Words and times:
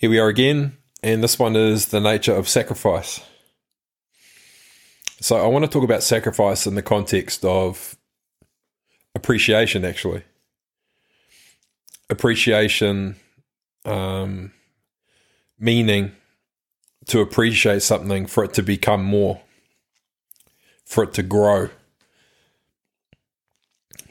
Here 0.00 0.08
we 0.08 0.18
are 0.18 0.28
again, 0.28 0.78
and 1.02 1.22
this 1.22 1.38
one 1.38 1.56
is 1.56 1.88
the 1.88 2.00
nature 2.00 2.34
of 2.34 2.48
sacrifice. 2.48 3.20
So, 5.20 5.36
I 5.36 5.46
want 5.46 5.66
to 5.66 5.70
talk 5.70 5.84
about 5.84 6.02
sacrifice 6.02 6.66
in 6.66 6.74
the 6.74 6.80
context 6.80 7.44
of 7.44 7.98
appreciation, 9.14 9.84
actually. 9.84 10.22
Appreciation, 12.08 13.16
um, 13.84 14.52
meaning 15.58 16.12
to 17.08 17.20
appreciate 17.20 17.82
something 17.82 18.24
for 18.24 18.44
it 18.44 18.54
to 18.54 18.62
become 18.62 19.04
more, 19.04 19.42
for 20.86 21.04
it 21.04 21.12
to 21.12 21.22
grow. 21.22 21.68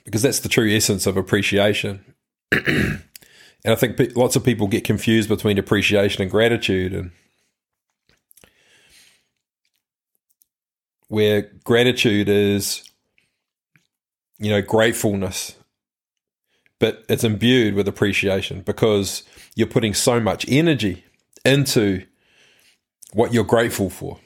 Because 0.06 0.22
that's 0.22 0.42
the 0.42 0.50
true 0.50 0.70
essence 0.70 1.08
of 1.08 1.18
appreciation. 1.18 2.06
And 3.66 3.74
I 3.74 3.76
think 3.76 4.16
lots 4.16 4.36
of 4.36 4.44
people 4.44 4.68
get 4.68 4.84
confused 4.84 5.28
between 5.28 5.58
appreciation 5.58 6.22
and 6.22 6.32
gratitude, 6.32 6.94
and 6.94 7.12
where 11.10 11.52
gratitude 11.64 12.30
is, 12.30 12.84
you 14.38 14.50
know, 14.50 14.62
gratefulness, 14.62 15.56
but 16.80 17.04
it's 17.10 17.24
imbued 17.26 17.74
with 17.74 17.88
appreciation 17.88 18.62
because 18.62 19.24
you're 19.56 19.68
putting 19.68 19.94
so 19.94 20.20
much 20.22 20.46
energy 20.48 21.04
into 21.44 22.06
what 23.14 23.34
you're 23.34 23.44
grateful 23.44 23.90
for. 23.90 24.20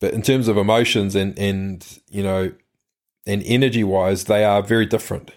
But 0.00 0.12
in 0.12 0.22
terms 0.22 0.48
of 0.48 0.56
emotions 0.56 1.14
and 1.14 1.38
and 1.38 2.00
you 2.10 2.22
know 2.22 2.52
and 3.26 3.42
energy 3.44 3.84
wise, 3.84 4.24
they 4.24 4.44
are 4.44 4.62
very 4.62 4.86
different. 4.86 5.32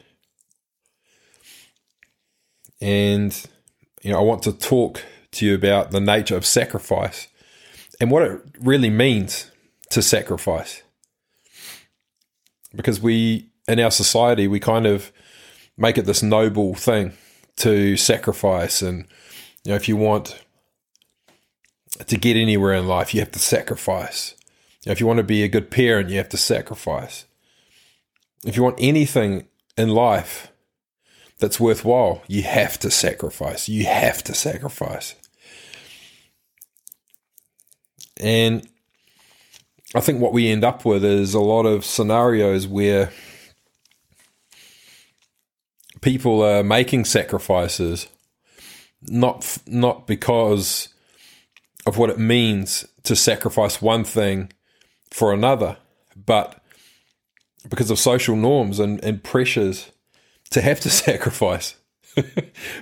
And, 2.81 3.45
you 4.02 4.12
know, 4.12 4.20
I 4.20 4.23
want 4.23 4.44
to 4.44 4.52
talk 4.52 5.03
to 5.34 5.45
you 5.45 5.53
about 5.53 5.91
the 5.91 6.02
nature 6.02 6.35
of 6.35 6.45
sacrifice 6.45 7.27
and 7.99 8.10
what 8.10 8.23
it 8.23 8.41
really 8.60 8.90
means 8.90 9.51
to 9.91 10.01
sacrifice. 10.01 10.82
Because 12.76 12.99
we, 12.99 13.49
in 13.68 13.79
our 13.79 13.91
society, 13.91 14.48
we 14.48 14.60
kind 14.60 14.88
of 14.88 15.12
make 15.77 15.98
it 15.98 16.05
this 16.05 16.23
noble 16.23 16.73
thing 16.73 17.13
to 17.57 17.96
sacrifice. 17.98 18.82
And, 18.82 19.05
you 19.63 19.71
know, 19.71 19.76
if 19.76 19.88
you 19.88 19.95
want 19.95 20.43
to 22.07 22.18
get 22.18 22.38
anywhere 22.38 22.73
in 22.73 22.88
life, 22.88 23.13
you 23.13 23.20
have 23.20 23.32
to 23.32 23.40
sacrifice. 23.40 24.35
You 24.84 24.90
know, 24.90 24.93
if 24.93 24.99
you 24.99 25.05
want 25.05 25.18
to 25.18 25.23
be 25.23 25.43
a 25.43 25.48
good 25.48 25.70
parent, 25.70 26.10
you 26.10 26.18
have 26.18 26.29
to 26.29 26.38
sacrifice. 26.38 27.26
If 28.43 28.55
you 28.55 28.63
want 28.63 28.77
anything 28.79 29.48
in 29.77 29.90
life, 29.90 30.51
that's 31.42 31.60
worthwhile, 31.60 32.22
you 32.28 32.44
have 32.44 32.80
to 32.80 32.92
sacrifice. 32.92 33.68
You 33.68 33.86
have 33.86 34.24
to 34.26 34.34
sacrifice. 34.34 35.16
And 38.22 38.68
I 39.96 40.00
think 40.00 40.22
what 40.22 40.34
we 40.34 40.48
end 40.48 40.64
up 40.64 40.86
with 40.86 41.04
is 41.04 41.34
a 41.34 41.40
lot 41.40 41.66
of 41.66 41.84
scenarios 41.84 42.68
where 42.68 43.12
people 46.02 46.42
are 46.42 46.64
making 46.64 47.06
sacrifices 47.06 48.08
not 49.02 49.58
not 49.66 50.06
because 50.06 50.90
of 51.88 51.98
what 51.98 52.12
it 52.12 52.20
means 52.20 52.86
to 53.04 53.16
sacrifice 53.16 53.82
one 53.82 54.04
thing 54.04 54.52
for 55.10 55.34
another, 55.34 55.78
but 56.16 56.64
because 57.68 57.90
of 57.90 57.98
social 57.98 58.36
norms 58.36 58.80
and, 58.80 59.04
and 59.04 59.24
pressures 59.24 59.92
to 60.52 60.62
have 60.62 60.80
to 60.82 60.90
sacrifice. 60.90 61.76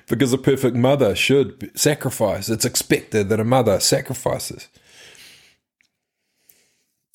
because 0.07 0.33
a 0.33 0.37
perfect 0.37 0.75
mother 0.75 1.15
should 1.15 1.71
sacrifice. 1.79 2.49
It's 2.49 2.65
expected 2.65 3.29
that 3.29 3.39
a 3.39 3.43
mother 3.43 3.79
sacrifices. 3.79 4.67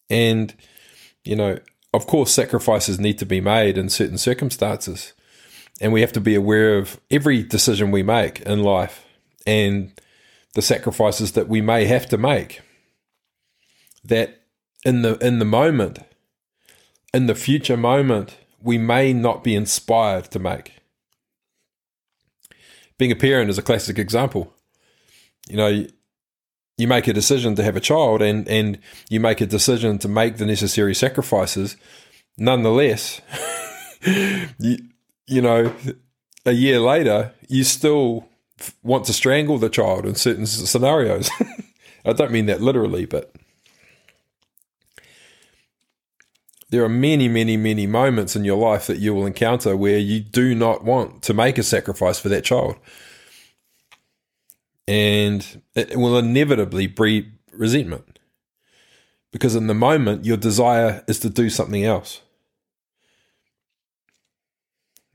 And, 0.09 0.55
you 1.25 1.35
know, 1.35 1.59
of 1.93 2.07
course, 2.07 2.33
sacrifices 2.33 3.01
need 3.01 3.19
to 3.19 3.27
be 3.27 3.41
made 3.41 3.79
in 3.79 3.89
certain 3.89 4.19
circumstances. 4.19 5.13
And 5.81 5.93
we 5.93 6.03
have 6.03 6.13
to 6.13 6.21
be 6.21 6.35
aware 6.35 6.79
of 6.79 7.01
every 7.11 7.43
decision 7.43 7.91
we 7.91 8.03
make 8.03 8.41
in 8.43 8.63
life 8.63 9.05
and 9.47 9.93
the 10.55 10.63
sacrifices 10.63 11.33
that 11.33 11.49
we 11.49 11.61
may 11.61 11.87
have 11.87 12.07
to 12.09 12.19
make. 12.19 12.61
That 14.05 14.43
in 14.85 15.03
the 15.03 15.17
in 15.19 15.39
the 15.39 15.45
moment, 15.45 15.99
in 17.13 17.27
the 17.27 17.35
future 17.35 17.77
moment, 17.77 18.37
we 18.65 18.79
may 18.79 19.13
not 19.13 19.45
be 19.45 19.55
inspired 19.55 20.25
to 20.31 20.39
make. 20.39 20.73
Being 22.99 23.13
a 23.13 23.17
parent 23.17 23.51
is 23.51 23.59
a 23.59 23.63
classic 23.63 23.99
example. 23.99 24.53
You 25.49 25.57
know, 25.57 25.87
you 26.79 26.89
make 26.89 27.07
a 27.07 27.13
decision 27.13 27.55
to 27.57 27.63
have 27.63 27.77
a 27.77 27.81
child 27.81 28.23
and, 28.23 28.49
and 28.49 28.79
you 29.11 29.21
make 29.21 29.41
a 29.41 29.47
decision 29.47 29.99
to 29.99 30.09
make 30.09 30.39
the 30.39 30.47
necessary 30.47 30.95
sacrifices. 30.95 31.77
Nonetheless, 32.39 33.21
you, 34.59 34.79
you 35.27 35.43
know, 35.43 35.73
a 36.47 36.53
year 36.53 36.81
later, 36.81 37.33
you 37.49 37.65
still 37.65 38.27
want 38.83 39.05
to 39.05 39.13
strangle 39.13 39.59
the 39.59 39.69
child 39.69 40.07
in 40.07 40.15
certain 40.15 40.47
scenarios. 40.47 41.31
I 42.05 42.15
don't 42.15 42.33
mean 42.33 42.47
that 42.47 42.63
literally, 42.63 43.05
but 43.05 43.35
there 46.75 46.83
are 46.83 46.89
many, 46.89 47.29
many, 47.29 47.57
many 47.57 47.87
moments 47.87 48.35
in 48.35 48.45
your 48.45 48.57
life 48.57 48.89
that 48.89 48.99
you 48.99 49.15
will 49.15 49.27
encounter 49.27 49.77
where 49.77 49.97
you 49.97 50.19
do 50.19 50.57
not 50.57 50.83
want 50.83 51.23
to 51.23 51.33
make 51.33 51.57
a 51.57 51.63
sacrifice 51.63 52.19
for 52.19 52.29
that 52.31 52.43
child. 52.43 52.75
And 54.89 55.63
it 55.77 55.97
will 55.97 56.19
inevitably 56.19 56.89
breed 56.89 57.31
resentment 57.53 58.19
because 59.31 59.55
in 59.55 59.69
the 59.69 59.75
moment, 59.75 60.25
your 60.25 60.37
desire 60.37 61.05
is 61.07 61.21
to 61.21 61.31
do 61.31 61.49
something 61.49 61.85
else. 61.85 62.23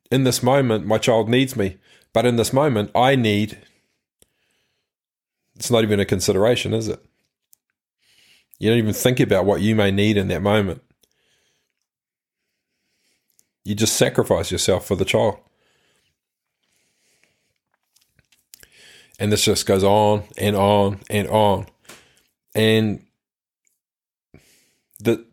In 0.10 0.24
this 0.24 0.42
moment, 0.42 0.86
my 0.86 0.98
child 0.98 1.28
needs 1.28 1.58
me, 1.58 1.78
but 2.14 2.26
in 2.26 2.38
this 2.38 2.54
moment, 2.54 2.90
I 2.96 3.18
need. 3.18 3.58
It's 5.58 5.70
not 5.70 5.84
even 5.84 6.00
a 6.00 6.06
consideration, 6.06 6.74
is 6.74 6.88
it? 6.88 7.04
You 8.60 8.70
don't 8.70 8.80
even 8.80 8.94
think 8.94 9.20
about 9.20 9.44
what 9.44 9.60
you 9.60 9.76
may 9.76 9.92
need 9.92 10.16
in 10.16 10.30
that 10.30 10.42
moment. 10.42 10.82
You 13.70 13.76
just 13.76 13.98
sacrifice 13.98 14.52
yourself 14.52 14.88
for 14.88 14.96
the 14.96 15.06
child. 15.06 15.38
And 19.20 19.32
this 19.32 19.46
just 19.46 19.68
goes 19.68 19.84
on 19.84 20.24
and 20.40 20.56
on 20.56 21.02
and 21.08 21.28
on. 21.28 21.68
And 22.56 23.06
the 25.00 25.24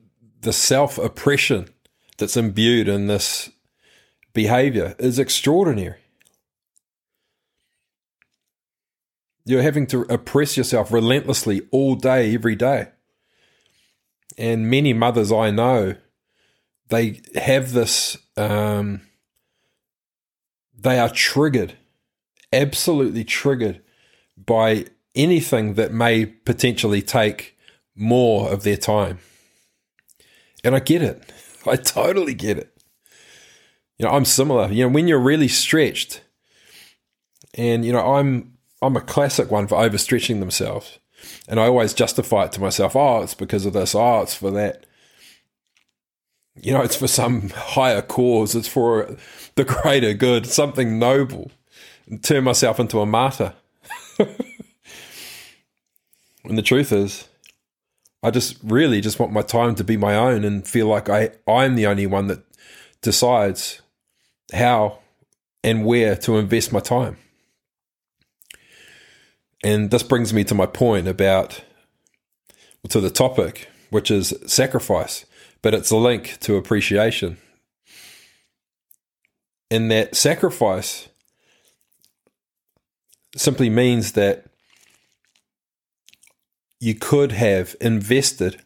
the 0.43 0.53
self 0.53 0.99
oppression 0.99 1.71
that's 2.19 2.37
imbued 2.37 2.89
in 2.89 3.07
this 3.07 3.49
behavior 4.35 4.95
is 4.99 5.19
extraordinary. 5.19 6.03
You're 9.47 9.63
having 9.63 9.87
to 9.87 10.03
oppress 10.11 10.59
yourself 10.59 10.93
relentlessly 10.93 11.63
all 11.71 11.95
day, 11.95 12.35
every 12.35 12.55
day. 12.55 12.89
And 14.37 14.69
many 14.69 14.93
mothers 14.93 15.33
I 15.33 15.51
know, 15.51 15.95
they 16.89 17.21
have 17.35 17.73
this 17.73 18.17
um, 18.37 19.03
they 20.79 20.99
are 20.99 21.09
triggered, 21.09 21.75
absolutely 22.53 23.25
triggered 23.25 23.83
by 24.37 24.87
anything 25.15 25.75
that 25.75 25.93
may 25.93 26.27
potentially 26.27 27.03
take 27.03 27.57
more 27.95 28.53
of 28.53 28.63
their 28.63 28.77
time. 28.77 29.19
And 30.63 30.75
I 30.75 30.81
get 30.81 31.03
it. 31.03 31.33
I 31.67 31.77
totally 31.77 32.35
get 32.35 32.59
it. 32.59 32.73
You 33.99 34.07
know, 34.07 34.13
I'm 34.13 34.27
similar. 34.27 34.71
You 34.71 34.85
know, 34.85 34.91
when 34.91 35.09
you're 35.09 35.19
really 35.19 35.49
stretched, 35.49 36.21
and 37.55 37.85
you 37.85 37.93
know, 37.93 38.15
I'm 38.15 38.59
I'm 38.83 38.97
a 38.97 39.01
classic 39.01 39.51
one 39.51 39.67
for 39.67 39.77
overstretching 39.77 40.41
themselves. 40.41 40.99
And 41.49 41.59
I 41.59 41.65
always 41.65 41.95
justify 41.95 42.45
it 42.45 42.53
to 42.53 42.61
myself, 42.61 42.95
oh, 42.95 43.23
it's 43.23 43.35
because 43.35 43.67
of 43.67 43.73
this, 43.73 43.95
oh, 43.95 44.21
it's 44.21 44.35
for 44.35 44.51
that 44.53 44.86
you 46.63 46.73
know, 46.73 46.83
it's 46.83 46.97
for 46.97 47.09
some 47.09 47.51
higher 47.51 48.03
cause, 48.03 48.55
it's 48.55 48.69
for 48.69 49.17
the 49.55 49.65
greater 49.65 50.15
good, 50.15 50.47
something 50.47 50.99
noble, 50.99 51.51
and 52.07 52.23
turn 52.23 52.45
myself 52.45 52.81
into 52.81 53.01
a 53.01 53.07
martyr. 53.07 53.55
and 54.19 54.39
the 56.59 56.63
truth 56.63 56.93
is, 56.93 57.29
I 58.23 58.31
just 58.31 58.57
really 58.63 59.01
just 59.01 59.19
want 59.21 59.33
my 59.33 59.43
time 59.43 59.75
to 59.77 59.85
be 59.85 59.97
my 59.97 60.15
own 60.17 60.45
and 60.45 60.67
feel 60.67 60.87
like 60.87 61.09
I, 61.09 61.31
I'm 61.47 61.75
the 61.77 61.87
only 61.87 62.07
one 62.07 62.27
that 62.29 62.43
decides 63.03 63.83
how 64.53 64.99
and 65.63 65.85
where 65.85 66.17
to 66.17 66.39
invest 66.39 66.73
my 66.73 66.81
time. 66.81 67.19
And 69.63 69.91
this 69.91 70.03
brings 70.03 70.33
me 70.33 70.45
to 70.45 70.55
my 70.55 70.67
point 70.67 71.09
about, 71.09 71.63
to 72.89 73.01
the 73.01 73.11
topic, 73.11 73.69
which 73.91 74.11
is 74.11 74.33
sacrifice 74.47 75.25
but 75.67 75.75
it's 75.75 75.91
a 75.91 75.97
link 75.97 76.39
to 76.39 76.55
appreciation. 76.55 77.39
In 79.69 79.89
that 79.89 80.15
sacrifice 80.15 81.09
simply 83.35 83.69
means 83.69 84.13
that 84.13 84.47
you 86.79 86.95
could 86.95 87.33
have 87.33 87.75
invested 87.81 88.63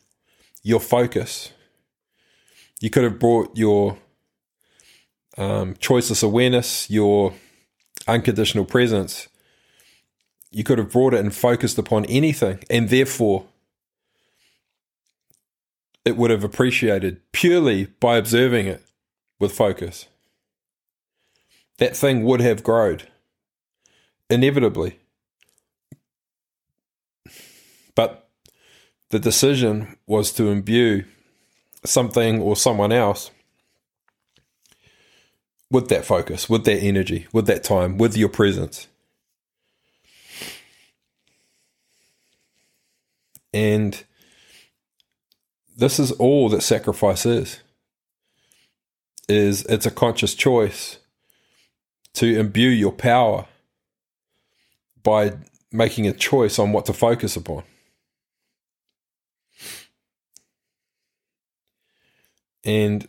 your 0.62 0.79
focus. 0.79 1.52
You 2.82 2.91
could 2.91 3.05
have 3.05 3.19
brought 3.19 3.56
your 3.56 3.97
um, 5.38 5.76
choiceless 5.76 6.23
awareness, 6.23 6.91
your 6.91 7.32
unconditional 8.08 8.67
presence. 8.67 9.26
You 10.50 10.64
could 10.64 10.76
have 10.76 10.93
brought 10.93 11.14
it 11.14 11.20
and 11.20 11.35
focused 11.35 11.79
upon 11.79 12.05
anything, 12.05 12.62
and 12.69 12.91
therefore 12.91 13.47
it 16.05 16.17
would 16.17 16.31
have 16.31 16.44
appreciated 16.44 17.20
purely 17.32 17.87
by 18.00 18.17
observing 18.17 18.67
it 18.67 18.82
with 19.38 19.52
focus. 19.52 20.06
That 21.79 21.97
thing 21.97 22.25
would 22.25 22.41
have 22.41 22.62
grown 22.62 23.00
inevitably. 24.29 24.99
But 27.94 28.29
the 29.11 29.19
decision 29.19 29.97
was 30.06 30.32
to 30.32 30.49
imbue 30.49 31.05
something 31.85 32.41
or 32.41 32.56
someone 32.56 32.93
else 32.93 33.31
with 35.70 35.88
that 35.88 36.05
focus, 36.05 36.49
with 36.49 36.64
that 36.64 36.79
energy, 36.79 37.26
with 37.32 37.47
that 37.47 37.62
time, 37.62 37.99
with 37.99 38.17
your 38.17 38.29
presence. 38.29 38.88
And 43.52 44.02
this 45.80 45.98
is 45.98 46.12
all 46.12 46.50
that 46.50 46.62
sacrifice 46.62 47.24
is. 47.24 47.60
Is 49.28 49.64
it's 49.66 49.86
a 49.86 49.90
conscious 49.90 50.34
choice 50.34 50.98
to 52.14 52.38
imbue 52.38 52.68
your 52.68 52.92
power 52.92 53.46
by 55.02 55.32
making 55.72 56.06
a 56.06 56.12
choice 56.12 56.58
on 56.58 56.72
what 56.72 56.84
to 56.86 56.92
focus 56.92 57.36
upon. 57.36 57.62
And 62.62 63.08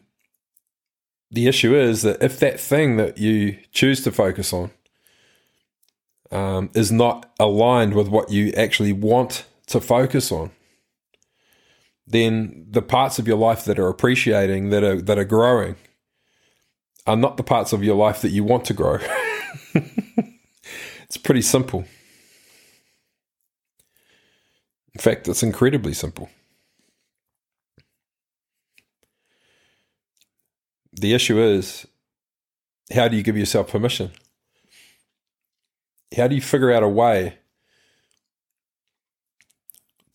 the 1.29 1.47
issue 1.47 1.75
is 1.75 2.03
that 2.03 2.23
if 2.23 2.39
that 2.39 2.59
thing 2.59 2.95
that 2.97 3.17
you 3.17 3.57
choose 3.73 4.01
to 4.03 4.11
focus 4.11 4.53
on 4.53 4.71
um, 6.31 6.69
is 6.73 6.91
not 6.91 7.29
aligned 7.37 7.95
with 7.95 8.07
what 8.07 8.31
you 8.31 8.53
actually 8.55 8.93
want 8.93 9.45
to 9.67 9.81
focus 9.81 10.31
on, 10.31 10.51
then 12.07 12.65
the 12.69 12.81
parts 12.81 13.19
of 13.19 13.27
your 13.27 13.37
life 13.37 13.65
that 13.65 13.79
are 13.79 13.87
appreciating, 13.87 14.69
that 14.69 14.83
are 14.83 15.01
that 15.01 15.17
are 15.17 15.25
growing, 15.25 15.75
are 17.05 17.15
not 17.15 17.37
the 17.37 17.43
parts 17.43 17.73
of 17.73 17.83
your 17.83 17.95
life 17.95 18.21
that 18.21 18.29
you 18.29 18.43
want 18.43 18.65
to 18.65 18.73
grow. 18.73 18.99
it's 19.73 21.17
pretty 21.17 21.41
simple. 21.41 21.85
In 24.93 24.99
fact, 24.99 25.27
it's 25.27 25.43
incredibly 25.43 25.93
simple. 25.93 26.29
The 30.93 31.13
issue 31.13 31.39
is 31.39 31.87
how 32.93 33.07
do 33.07 33.15
you 33.15 33.23
give 33.23 33.37
yourself 33.37 33.71
permission? 33.71 34.11
How 36.15 36.27
do 36.27 36.35
you 36.35 36.41
figure 36.41 36.71
out 36.71 36.83
a 36.83 36.89
way 36.89 37.37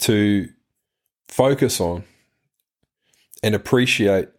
to 0.00 0.48
focus 1.36 1.82
on 1.82 2.02
and 3.42 3.54
appreciate 3.54 4.30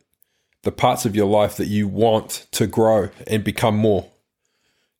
the 0.63 0.71
parts 0.71 1.05
of 1.05 1.15
your 1.15 1.27
life 1.27 1.55
that 1.57 1.67
you 1.67 1.87
want 1.87 2.47
to 2.49 2.65
grow 2.65 3.09
and 3.27 3.43
become 3.43 3.77
more? 3.77 4.09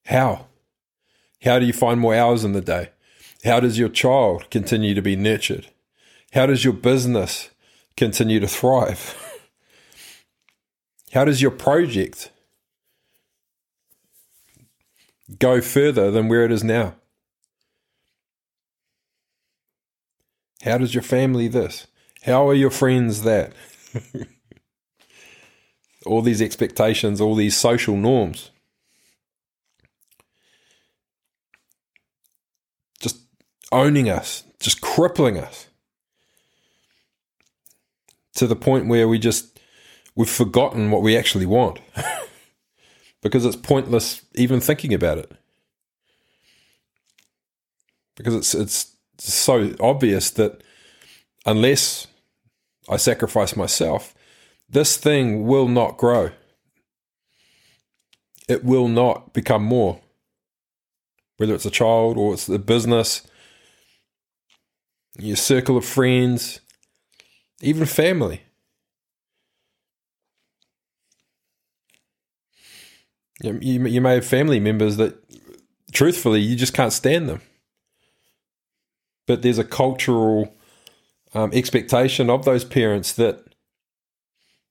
How? 0.06 0.46
How 1.44 1.58
do 1.58 1.66
you 1.66 1.74
find 1.74 2.00
more 2.00 2.14
hours 2.14 2.44
in 2.44 2.52
the 2.54 2.62
day? 2.62 2.92
How 3.44 3.60
does 3.60 3.80
your 3.80 3.90
child 3.90 4.48
continue 4.52 4.94
to 4.94 5.02
be 5.02 5.16
nurtured? 5.16 5.70
How 6.34 6.46
does 6.46 6.64
your 6.64 6.74
business 6.74 7.50
continue 7.96 8.40
to 8.42 8.48
thrive? 8.48 9.16
How 11.14 11.26
does 11.26 11.42
your 11.42 11.50
project 11.50 12.30
go 15.40 15.62
further 15.62 16.12
than 16.12 16.28
where 16.28 16.46
it 16.46 16.52
is 16.52 16.64
now? 16.64 16.94
How 20.68 20.78
does 20.78 20.94
your 20.94 21.04
family 21.04 21.48
this? 21.48 21.88
How 22.24 22.48
are 22.48 22.54
your 22.54 22.70
friends 22.70 23.22
that? 23.22 23.54
all 26.06 26.22
these 26.22 26.42
expectations, 26.42 27.22
all 27.22 27.36
these 27.36 27.56
social 27.56 27.96
norms. 27.96 28.52
Just 33.00 33.18
owning 33.72 34.10
us, 34.10 34.44
just 34.60 34.82
crippling 34.82 35.38
us 35.38 35.68
to 38.36 38.46
the 38.46 38.56
point 38.56 38.88
where 38.88 39.08
we 39.08 39.20
just 39.20 39.60
we've 40.16 40.30
forgotten 40.30 40.92
what 40.92 41.02
we 41.02 41.16
actually 41.16 41.46
want 41.46 41.80
because 43.22 43.46
it's 43.46 43.56
pointless 43.56 44.22
even 44.36 44.60
thinking 44.60 44.94
about 44.94 45.18
it. 45.18 45.32
Because 48.16 48.36
it's 48.36 48.54
it's 48.54 48.97
so 49.18 49.74
obvious 49.80 50.30
that 50.32 50.62
unless 51.46 52.08
I 52.90 52.98
sacrifice 52.98 53.56
myself, 53.56 54.14
this 54.70 54.98
thing 54.98 55.46
will 55.46 55.68
not 55.68 55.98
grow. 55.98 56.32
It 58.48 58.64
will 58.64 58.88
not 58.88 59.34
become 59.34 59.64
more. 59.64 60.00
Whether 61.38 61.54
it's 61.56 61.66
a 61.66 61.72
child 61.72 62.18
or 62.18 62.34
it's 62.34 62.46
the 62.46 62.60
business, 62.60 63.28
your 65.20 65.36
circle 65.36 65.78
of 65.78 65.86
friends, 65.86 66.62
even 67.62 67.86
family. 67.86 68.44
You, 73.42 73.60
you, 73.62 73.86
you 73.86 74.02
may 74.02 74.16
have 74.16 74.26
family 74.26 74.60
members 74.60 74.98
that, 74.98 75.16
truthfully, 75.92 76.40
you 76.42 76.56
just 76.56 76.74
can't 76.74 76.94
stand 76.94 77.30
them. 77.30 77.42
But 79.28 79.44
there's 79.44 79.60
a 79.60 79.64
cultural 79.64 80.56
um, 81.34 81.52
expectation 81.54 82.30
of 82.30 82.46
those 82.46 82.66
parents 82.66 83.14
that, 83.14 83.44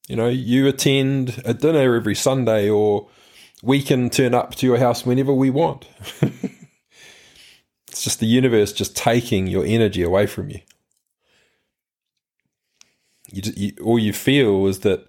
you 0.08 0.16
know, 0.16 0.28
you 0.28 0.66
attend 0.66 1.40
a 1.44 1.54
dinner 1.54 1.94
every 1.94 2.16
Sunday 2.16 2.68
or 2.68 3.08
we 3.62 3.82
can 3.82 4.10
turn 4.10 4.34
up 4.34 4.54
to 4.56 4.66
your 4.66 4.78
house 4.78 5.06
whenever 5.06 5.32
we 5.32 5.50
want. 5.50 5.86
it's 7.88 8.02
just 8.02 8.20
the 8.20 8.26
universe 8.26 8.72
just 8.72 8.96
taking 8.96 9.46
your 9.46 9.64
energy 9.64 10.02
away 10.02 10.26
from 10.26 10.50
you. 10.50 10.60
You, 13.32 13.42
you 13.56 13.72
all 13.82 13.98
you 13.98 14.12
feel 14.12 14.66
is 14.66 14.80
that 14.80 15.06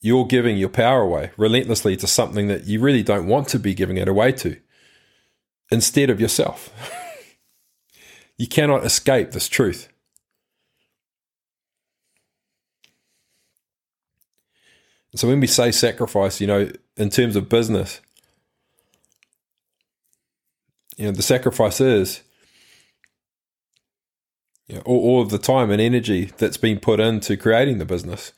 you're 0.00 0.26
giving 0.26 0.56
your 0.56 0.68
power 0.68 1.00
away 1.00 1.32
relentlessly 1.36 1.96
to 1.96 2.06
something 2.06 2.46
that 2.48 2.66
you 2.66 2.78
really 2.78 3.02
don't 3.02 3.26
want 3.26 3.48
to 3.48 3.58
be 3.58 3.74
giving 3.74 3.96
it 3.96 4.06
away 4.06 4.32
to 4.32 4.56
instead 5.70 6.10
of 6.10 6.20
yourself. 6.20 6.70
you 8.36 8.46
cannot 8.46 8.84
escape 8.84 9.30
this 9.30 9.48
truth. 9.48 9.88
So 15.16 15.28
when 15.28 15.38
we 15.38 15.46
say 15.46 15.70
sacrifice, 15.70 16.40
you 16.40 16.46
know, 16.48 16.70
in 16.96 17.08
terms 17.10 17.36
of 17.36 17.48
business, 17.48 18.00
you 20.96 21.06
know, 21.06 21.12
the 21.12 21.22
sacrifice 21.22 21.80
is 21.80 22.22
you 24.66 24.76
know, 24.76 24.82
all, 24.84 24.98
all 24.98 25.22
of 25.22 25.30
the 25.30 25.38
time 25.38 25.70
and 25.70 25.80
energy 25.80 26.32
that's 26.38 26.56
been 26.56 26.80
put 26.80 26.98
into 26.98 27.36
creating 27.36 27.78
the 27.78 27.84
business 27.84 28.32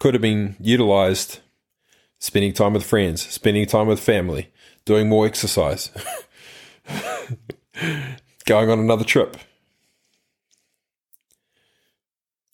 could 0.00 0.14
have 0.14 0.22
been 0.22 0.56
utilized 0.60 1.40
spending 2.18 2.52
time 2.52 2.74
with 2.74 2.84
friends, 2.84 3.26
spending 3.26 3.66
time 3.66 3.86
with 3.86 4.00
family, 4.00 4.50
doing 4.84 5.08
more 5.08 5.26
exercise, 5.26 5.90
going 8.46 8.70
on 8.70 8.78
another 8.78 9.04
trip, 9.04 9.36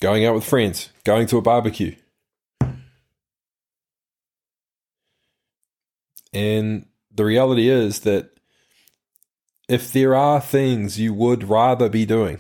going 0.01 0.25
out 0.25 0.35
with 0.35 0.45
friends, 0.45 0.91
going 1.05 1.27
to 1.27 1.39
a 1.39 1.43
barbecue. 1.43 1.95
And 6.33 6.87
the 7.11 7.25
reality 7.25 7.69
is 7.69 8.01
that 8.01 8.31
if 9.69 9.93
there 9.93 10.15
are 10.15 10.41
things 10.41 10.99
you 10.99 11.13
would 11.15 11.45
rather 11.45 11.89
be 11.89 12.07
doing 12.07 12.39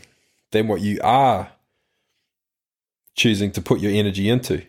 than 0.53 0.69
what 0.69 0.81
you 0.81 1.01
are 1.03 1.53
choosing 3.15 3.51
to 3.53 3.63
put 3.63 3.81
your 3.81 3.93
energy 3.93 4.29
into, 4.29 4.65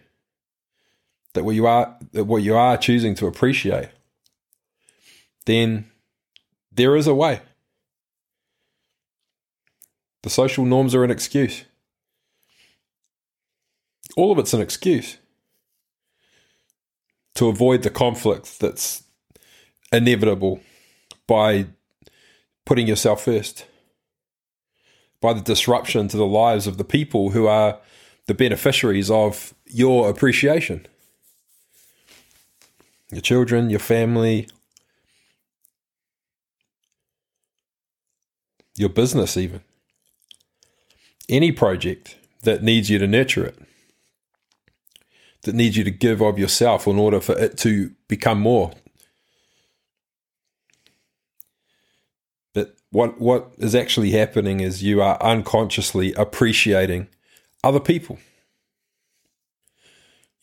that 1.34 1.44
what 1.44 1.56
you 1.56 1.66
are 1.66 1.98
that 2.12 2.26
what 2.26 2.44
you 2.44 2.56
are 2.56 2.78
choosing 2.78 3.16
to 3.16 3.28
appreciate, 3.28 3.90
then 5.46 5.90
there 6.72 6.96
is 6.96 7.08
a 7.08 7.16
way. 7.16 7.42
The 10.24 10.30
social 10.30 10.66
norms 10.66 10.94
are 10.94 11.04
an 11.04 11.12
excuse. 11.12 11.66
All 14.16 14.32
of 14.32 14.38
it's 14.38 14.54
an 14.54 14.62
excuse 14.62 15.18
to 17.36 17.48
avoid 17.48 17.82
the 17.82 17.90
conflict 17.90 18.60
that's 18.60 19.04
inevitable 19.92 20.60
by 21.28 21.68
putting 22.66 22.88
yourself 22.88 23.24
first, 23.24 23.66
by 25.22 25.34
the 25.34 25.42
disruption 25.42 26.08
to 26.10 26.18
the 26.18 26.26
lives 26.26 26.68
of 26.68 26.78
the 26.78 26.84
people 26.84 27.32
who 27.32 27.48
are 27.48 27.80
the 28.28 28.34
beneficiaries 28.34 29.10
of 29.10 29.54
your 29.66 30.10
appreciation. 30.10 30.86
Your 33.12 33.22
children, 33.22 33.70
your 33.70 33.80
family, 33.80 34.48
your 38.76 38.90
business, 38.90 39.36
even. 39.36 39.62
Any 41.32 41.52
project 41.54 42.18
that 42.44 42.62
needs 42.62 42.90
you 42.90 43.00
to 43.00 43.08
nurture 43.08 43.46
it, 43.46 43.58
that 45.44 45.56
needs 45.56 45.78
you 45.78 45.84
to 45.86 45.92
give 45.92 46.22
of 46.22 46.38
yourself 46.38 46.86
in 46.86 47.00
order 47.00 47.22
for 47.22 47.38
it 47.40 47.58
to 47.60 47.92
become 48.08 48.40
more. 48.40 48.74
But 52.54 52.76
what 52.92 53.20
what 53.22 53.54
is 53.58 53.74
actually 53.74 54.12
happening 54.12 54.60
is 54.60 54.84
you 54.84 55.02
are 55.02 55.18
unconsciously 55.24 56.14
appreciating 56.14 57.08
other 57.64 57.80
people. 57.80 58.20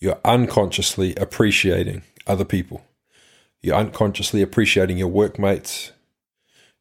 You're 0.01 0.21
unconsciously 0.25 1.15
appreciating 1.17 2.03
other 2.27 2.47
people. 2.47 2.83
You're 3.61 3.77
unconsciously 3.77 4.41
appreciating 4.41 4.97
your 4.97 5.09
workmates, 5.09 5.93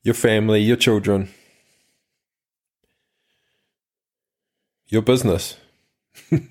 your 0.01 0.13
family, 0.13 0.61
your 0.61 0.77
children, 0.77 1.29
your 4.89 5.01
business. 5.01 5.57
and 6.31 6.47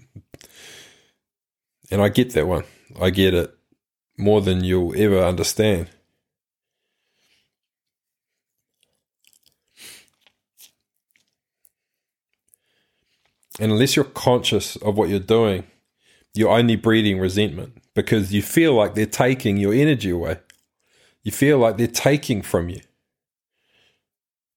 I 1.90 2.08
get 2.08 2.32
that 2.34 2.46
one. 2.46 2.64
I 3.00 3.10
get 3.10 3.34
it 3.34 3.54
more 4.18 4.40
than 4.40 4.64
you'll 4.64 4.94
ever 4.96 5.20
understand. 5.20 5.90
And 13.58 13.72
unless 13.72 13.96
you're 13.96 14.04
conscious 14.04 14.76
of 14.76 14.96
what 14.96 15.08
you're 15.08 15.18
doing, 15.18 15.64
you're 16.34 16.50
only 16.50 16.76
breeding 16.76 17.18
resentment 17.18 17.78
because 17.94 18.32
you 18.32 18.42
feel 18.42 18.74
like 18.74 18.94
they're 18.94 19.06
taking 19.06 19.56
your 19.56 19.72
energy 19.72 20.10
away. 20.10 20.38
You 21.22 21.32
feel 21.32 21.58
like 21.58 21.78
they're 21.78 21.86
taking 21.86 22.42
from 22.42 22.68
you. 22.68 22.80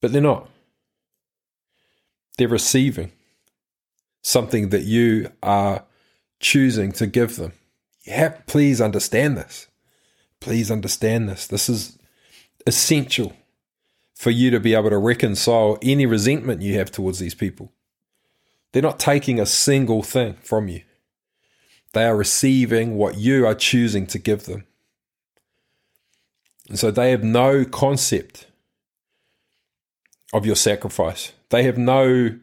But 0.01 0.11
they're 0.11 0.21
not. 0.21 0.49
They're 2.37 2.49
receiving 2.49 3.11
something 4.21 4.69
that 4.69 4.83
you 4.83 5.31
are 5.41 5.85
choosing 6.39 6.91
to 6.93 7.07
give 7.07 7.35
them. 7.35 7.53
Have, 8.05 8.45
please 8.47 8.81
understand 8.81 9.37
this. 9.37 9.67
Please 10.39 10.71
understand 10.71 11.29
this. 11.29 11.47
This 11.47 11.69
is 11.69 11.97
essential 12.65 13.33
for 14.15 14.31
you 14.31 14.51
to 14.51 14.59
be 14.59 14.73
able 14.73 14.89
to 14.89 14.97
reconcile 14.97 15.77
any 15.81 16.05
resentment 16.05 16.61
you 16.61 16.77
have 16.77 16.91
towards 16.91 17.19
these 17.19 17.35
people. 17.35 17.71
They're 18.71 18.81
not 18.81 18.99
taking 18.99 19.39
a 19.39 19.45
single 19.45 20.03
thing 20.03 20.35
from 20.41 20.67
you, 20.67 20.83
they 21.93 22.05
are 22.05 22.15
receiving 22.15 22.95
what 22.97 23.17
you 23.17 23.47
are 23.47 23.55
choosing 23.55 24.05
to 24.07 24.19
give 24.19 24.45
them. 24.45 24.65
And 26.67 26.77
so 26.77 26.91
they 26.91 27.09
have 27.11 27.23
no 27.23 27.65
concept 27.65 28.45
of 30.31 30.45
your 30.45 30.55
sacrifice. 30.55 31.31
They 31.49 31.63
have 31.63 31.79
no 31.79 32.37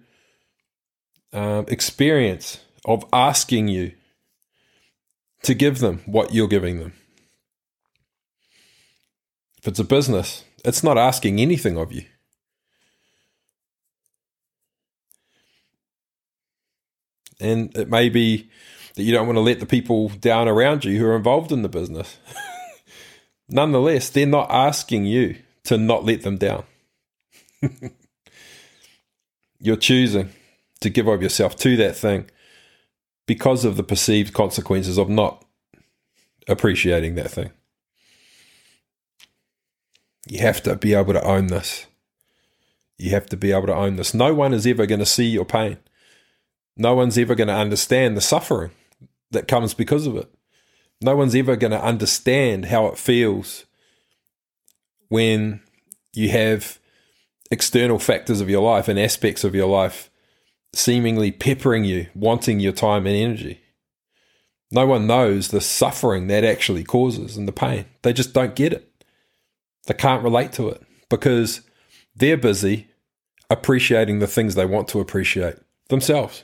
um, 1.36 1.66
experience 1.68 2.60
of 2.86 3.04
asking 3.12 3.68
you 3.68 3.92
to 5.42 5.54
give 5.54 5.80
them 5.80 6.00
what 6.06 6.32
you're 6.32 6.48
giving 6.48 6.80
them. 6.80 6.94
If 9.58 9.68
it's 9.68 9.78
a 9.78 9.84
business, 9.84 10.44
it's 10.64 10.82
not 10.82 10.96
asking 10.96 11.38
anything 11.38 11.76
of 11.76 11.92
you. 11.92 12.04
And 17.38 17.76
it 17.76 17.90
may 17.90 18.08
be 18.08 18.48
that 18.94 19.02
you 19.02 19.12
don't 19.12 19.26
want 19.26 19.36
to 19.36 19.42
let 19.42 19.60
the 19.60 19.66
people 19.66 20.08
down 20.08 20.48
around 20.48 20.86
you 20.86 20.98
who 20.98 21.04
are 21.04 21.16
involved 21.16 21.52
in 21.52 21.60
the 21.60 21.68
business. 21.68 22.16
Nonetheless, 23.48 24.08
they're 24.08 24.24
not 24.24 24.50
asking 24.50 25.04
you 25.04 25.36
to 25.64 25.76
not 25.76 26.02
let 26.02 26.22
them 26.22 26.38
down. 26.38 26.64
You're 29.60 29.76
choosing 29.76 30.30
to 30.80 30.90
give 30.90 31.06
of 31.06 31.22
yourself 31.22 31.56
to 31.56 31.76
that 31.76 31.96
thing 31.96 32.30
because 33.26 33.64
of 33.64 33.76
the 33.76 33.82
perceived 33.82 34.32
consequences 34.32 34.98
of 34.98 35.08
not 35.08 35.44
appreciating 36.48 37.14
that 37.16 37.30
thing. 37.30 37.50
You 40.28 40.40
have 40.40 40.62
to 40.64 40.76
be 40.76 40.94
able 40.94 41.12
to 41.12 41.24
own 41.24 41.48
this. 41.48 41.86
You 42.98 43.10
have 43.10 43.26
to 43.26 43.36
be 43.36 43.52
able 43.52 43.66
to 43.66 43.74
own 43.74 43.96
this. 43.96 44.14
No 44.14 44.34
one 44.34 44.54
is 44.54 44.66
ever 44.66 44.86
going 44.86 45.00
to 45.00 45.06
see 45.06 45.26
your 45.26 45.44
pain. 45.44 45.78
No 46.76 46.94
one's 46.94 47.18
ever 47.18 47.34
going 47.34 47.48
to 47.48 47.54
understand 47.54 48.16
the 48.16 48.20
suffering 48.20 48.70
that 49.30 49.48
comes 49.48 49.74
because 49.74 50.06
of 50.06 50.16
it. 50.16 50.32
No 51.00 51.14
one's 51.14 51.34
ever 51.34 51.56
going 51.56 51.72
to 51.72 51.82
understand 51.82 52.66
how 52.66 52.86
it 52.86 52.98
feels 52.98 53.66
when 55.08 55.60
you 56.12 56.30
have 56.30 56.78
external 57.50 57.98
factors 57.98 58.40
of 58.40 58.50
your 58.50 58.62
life 58.62 58.88
and 58.88 58.98
aspects 58.98 59.44
of 59.44 59.54
your 59.54 59.68
life 59.68 60.10
seemingly 60.76 61.32
peppering 61.32 61.84
you, 61.84 62.06
wanting 62.14 62.60
your 62.60 62.72
time 62.72 63.06
and 63.06 63.16
energy. 63.16 63.60
No 64.70 64.86
one 64.86 65.06
knows 65.06 65.48
the 65.48 65.60
suffering 65.60 66.26
that 66.26 66.44
actually 66.44 66.84
causes 66.84 67.36
and 67.36 67.46
the 67.46 67.52
pain. 67.52 67.86
They 68.02 68.12
just 68.12 68.34
don't 68.34 68.54
get 68.54 68.72
it. 68.72 68.90
They 69.86 69.94
can't 69.94 70.22
relate 70.22 70.52
to 70.54 70.68
it 70.68 70.82
because 71.08 71.62
they're 72.14 72.36
busy 72.36 72.88
appreciating 73.48 74.18
the 74.18 74.26
things 74.26 74.54
they 74.54 74.66
want 74.66 74.88
to 74.88 75.00
appreciate 75.00 75.56
themselves. 75.88 76.42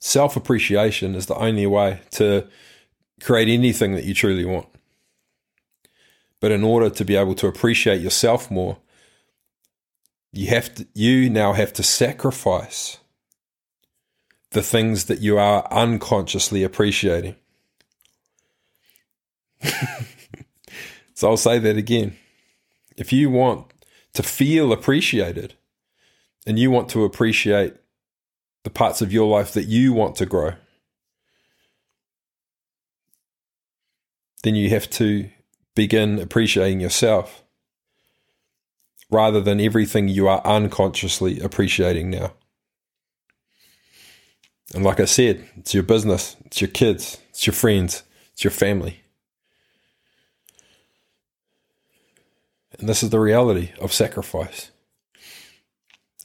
Self 0.00 0.36
appreciation 0.36 1.14
is 1.14 1.26
the 1.26 1.36
only 1.36 1.66
way 1.66 2.00
to 2.12 2.48
create 3.20 3.48
anything 3.48 3.92
that 3.92 4.04
you 4.04 4.14
truly 4.14 4.44
want. 4.44 4.68
But 6.40 6.52
in 6.52 6.62
order 6.62 6.90
to 6.90 7.04
be 7.04 7.16
able 7.16 7.34
to 7.36 7.46
appreciate 7.46 8.00
yourself 8.00 8.50
more, 8.50 8.78
you 10.32 10.48
have 10.48 10.74
to, 10.74 10.86
you 10.94 11.30
now 11.30 11.52
have 11.52 11.72
to 11.74 11.82
sacrifice 11.82 12.98
the 14.50 14.62
things 14.62 15.06
that 15.06 15.20
you 15.20 15.38
are 15.38 15.66
unconsciously 15.70 16.62
appreciating. 16.62 17.34
so 21.14 21.30
I'll 21.30 21.36
say 21.36 21.58
that 21.58 21.76
again. 21.76 22.16
If 22.96 23.12
you 23.12 23.30
want 23.30 23.72
to 24.14 24.22
feel 24.22 24.72
appreciated 24.72 25.54
and 26.46 26.58
you 26.58 26.70
want 26.70 26.88
to 26.90 27.04
appreciate 27.04 27.74
the 28.64 28.70
parts 28.70 29.02
of 29.02 29.12
your 29.12 29.28
life 29.28 29.52
that 29.52 29.64
you 29.64 29.92
want 29.92 30.16
to 30.16 30.26
grow, 30.26 30.52
then 34.42 34.54
you 34.54 34.70
have 34.70 34.88
to 34.90 35.28
begin 35.78 36.18
appreciating 36.18 36.80
yourself 36.80 37.44
rather 39.12 39.40
than 39.40 39.60
everything 39.60 40.08
you 40.08 40.26
are 40.26 40.44
unconsciously 40.44 41.38
appreciating 41.38 42.10
now. 42.10 42.32
And 44.74 44.82
like 44.82 44.98
I 44.98 45.04
said, 45.04 45.48
it's 45.56 45.74
your 45.74 45.84
business, 45.84 46.34
it's 46.44 46.60
your 46.60 46.68
kids, 46.68 47.18
it's 47.30 47.46
your 47.46 47.54
friends, 47.54 48.02
it's 48.32 48.42
your 48.42 48.50
family. 48.50 49.02
And 52.80 52.88
this 52.88 53.04
is 53.04 53.10
the 53.10 53.20
reality 53.20 53.70
of 53.80 53.92
sacrifice. 53.92 54.72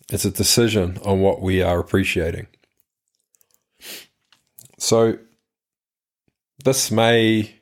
It's 0.10 0.26
a 0.26 0.32
decision 0.32 0.98
on 1.06 1.20
what 1.20 1.44
we 1.44 1.62
are 1.62 1.80
appreciating. 1.80 2.48
So, 4.80 5.20
this 6.64 6.90
may 6.90 7.60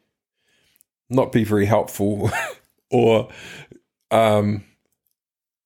not 1.12 1.32
be 1.32 1.44
very 1.44 1.66
helpful 1.66 2.32
or 2.92 3.30
um, 4.10 4.64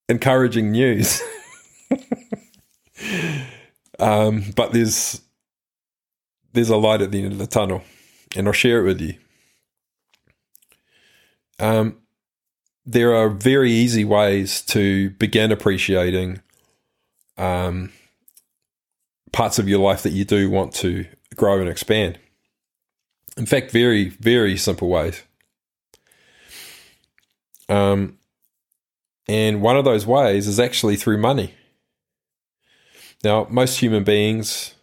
encouraging 0.09 0.71
news. 0.71 1.21
um, 3.99 4.43
but 4.55 4.73
there's 4.73 5.21
there's 6.53 6.69
a 6.69 6.77
light 6.77 7.01
at 7.01 7.11
the 7.11 7.23
end 7.23 7.33
of 7.33 7.37
the 7.37 7.47
tunnel, 7.47 7.83
and 8.35 8.47
I'll 8.47 8.53
share 8.53 8.79
it 8.81 8.85
with 8.85 9.01
you. 9.01 9.15
Um, 11.59 11.97
there 12.85 13.15
are 13.15 13.29
very 13.29 13.71
easy 13.71 14.05
ways 14.05 14.61
to 14.61 15.09
begin 15.11 15.51
appreciating 15.51 16.41
um, 17.37 17.91
parts 19.31 19.59
of 19.59 19.67
your 19.67 19.79
life 19.79 20.03
that 20.03 20.13
you 20.13 20.23
do 20.23 20.49
want 20.49 20.73
to 20.75 21.05
grow 21.35 21.59
and 21.59 21.69
expand. 21.69 22.19
In 23.37 23.45
fact, 23.45 23.71
very, 23.71 24.09
very 24.09 24.55
simple 24.55 24.87
ways. 24.87 25.23
Um, 27.69 28.17
and 29.27 29.61
one 29.61 29.77
of 29.77 29.85
those 29.85 30.05
ways 30.05 30.47
is 30.47 30.59
actually 30.59 30.95
through 30.95 31.17
money. 31.17 31.53
Now, 33.23 33.47
most 33.49 33.79
human 33.79 34.03
beings 34.03 34.75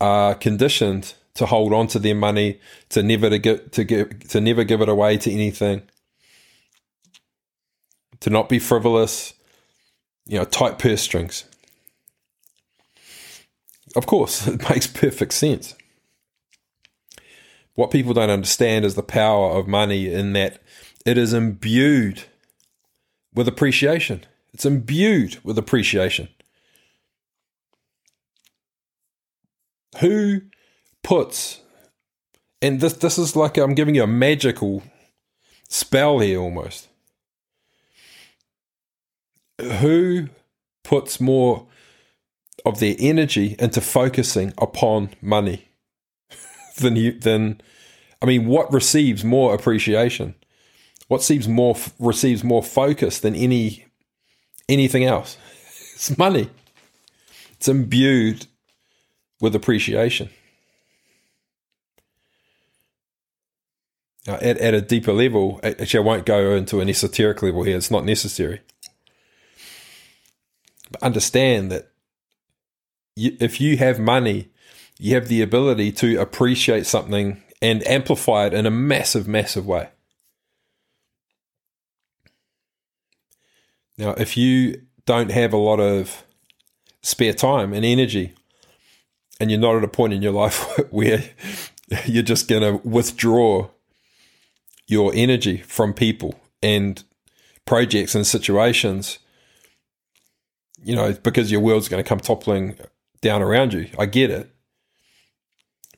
are 0.00 0.34
conditioned 0.34 1.14
to 1.34 1.46
hold 1.46 1.72
on 1.72 1.86
to 1.88 1.98
their 1.98 2.14
money, 2.14 2.58
to 2.90 3.02
never 3.02 3.30
to 3.30 3.38
get 3.38 3.72
to 3.72 3.84
give 3.84 4.28
to 4.28 4.40
never 4.40 4.64
give 4.64 4.80
it 4.80 4.88
away 4.88 5.16
to 5.18 5.30
anything, 5.30 5.82
to 8.20 8.30
not 8.30 8.48
be 8.48 8.58
frivolous, 8.58 9.34
you 10.26 10.38
know, 10.38 10.44
tight 10.44 10.78
purse 10.78 11.02
strings. 11.02 11.44
Of 13.94 14.06
course, 14.06 14.46
it 14.48 14.68
makes 14.68 14.86
perfect 14.86 15.32
sense. 15.34 15.74
What 17.74 17.90
people 17.90 18.12
don't 18.12 18.30
understand 18.30 18.84
is 18.84 18.96
the 18.96 19.02
power 19.02 19.52
of 19.52 19.66
money 19.66 20.12
in 20.12 20.34
that 20.34 20.61
it 21.04 21.18
is 21.18 21.32
imbued 21.32 22.24
with 23.34 23.48
appreciation. 23.48 24.24
It's 24.52 24.66
imbued 24.66 25.38
with 25.44 25.58
appreciation. 25.58 26.28
Who 30.00 30.42
puts, 31.02 31.60
and 32.60 32.80
this 32.80 32.94
this 32.94 33.18
is 33.18 33.36
like 33.36 33.58
I'm 33.58 33.74
giving 33.74 33.94
you 33.94 34.02
a 34.02 34.06
magical 34.06 34.82
spell 35.68 36.18
here 36.18 36.38
almost. 36.40 36.88
Who 39.60 40.28
puts 40.82 41.20
more 41.20 41.66
of 42.64 42.80
their 42.80 42.96
energy 42.98 43.56
into 43.58 43.80
focusing 43.80 44.52
upon 44.58 45.10
money 45.20 45.68
than 46.78 46.96
you 46.96 47.18
than 47.18 47.60
I 48.22 48.26
mean 48.26 48.46
what 48.46 48.72
receives 48.72 49.24
more 49.24 49.54
appreciation 49.54 50.34
what 51.12 51.22
seems 51.22 51.46
more 51.46 51.76
receives 51.98 52.42
more 52.42 52.62
focus 52.62 53.20
than 53.20 53.34
any 53.34 53.84
anything 54.68 55.04
else. 55.04 55.36
It's 55.94 56.18
money. 56.18 56.48
It's 57.52 57.68
imbued 57.68 58.46
with 59.40 59.54
appreciation. 59.54 60.30
Now, 64.26 64.34
at, 64.34 64.58
at 64.58 64.74
a 64.74 64.80
deeper 64.80 65.12
level 65.12 65.60
actually 65.62 66.00
I 66.00 66.02
won't 66.02 66.26
go 66.26 66.56
into 66.56 66.80
an 66.80 66.88
esoteric 66.88 67.40
level 67.40 67.62
here. 67.62 67.76
It's 67.76 67.90
not 67.90 68.04
necessary. 68.04 68.62
But 70.90 71.02
understand 71.04 71.70
that 71.70 71.92
you, 73.14 73.36
if 73.38 73.60
you 73.60 73.76
have 73.76 74.00
money, 74.00 74.48
you 74.98 75.14
have 75.14 75.28
the 75.28 75.42
ability 75.42 75.92
to 75.92 76.20
appreciate 76.20 76.86
something 76.86 77.40
and 77.60 77.86
amplify 77.86 78.46
it 78.46 78.54
in 78.54 78.66
a 78.66 78.70
massive, 78.72 79.28
massive 79.28 79.66
way. 79.66 79.90
Now, 83.98 84.10
if 84.10 84.36
you 84.36 84.82
don't 85.06 85.30
have 85.30 85.52
a 85.52 85.58
lot 85.58 85.80
of 85.80 86.24
spare 87.02 87.32
time 87.32 87.72
and 87.72 87.84
energy, 87.84 88.32
and 89.40 89.50
you're 89.50 89.60
not 89.60 89.76
at 89.76 89.84
a 89.84 89.88
point 89.88 90.12
in 90.12 90.22
your 90.22 90.32
life 90.32 90.64
where 90.90 91.24
you're 92.06 92.22
just 92.22 92.48
going 92.48 92.62
to 92.62 92.88
withdraw 92.88 93.68
your 94.86 95.12
energy 95.14 95.58
from 95.58 95.92
people 95.92 96.40
and 96.62 97.02
projects 97.64 98.14
and 98.14 98.26
situations, 98.26 99.18
you 100.82 100.94
know, 100.94 101.12
because 101.12 101.50
your 101.50 101.60
world's 101.60 101.88
going 101.88 102.02
to 102.02 102.08
come 102.08 102.20
toppling 102.20 102.76
down 103.20 103.42
around 103.42 103.72
you. 103.72 103.88
I 103.98 104.06
get 104.06 104.30
it. 104.30 104.50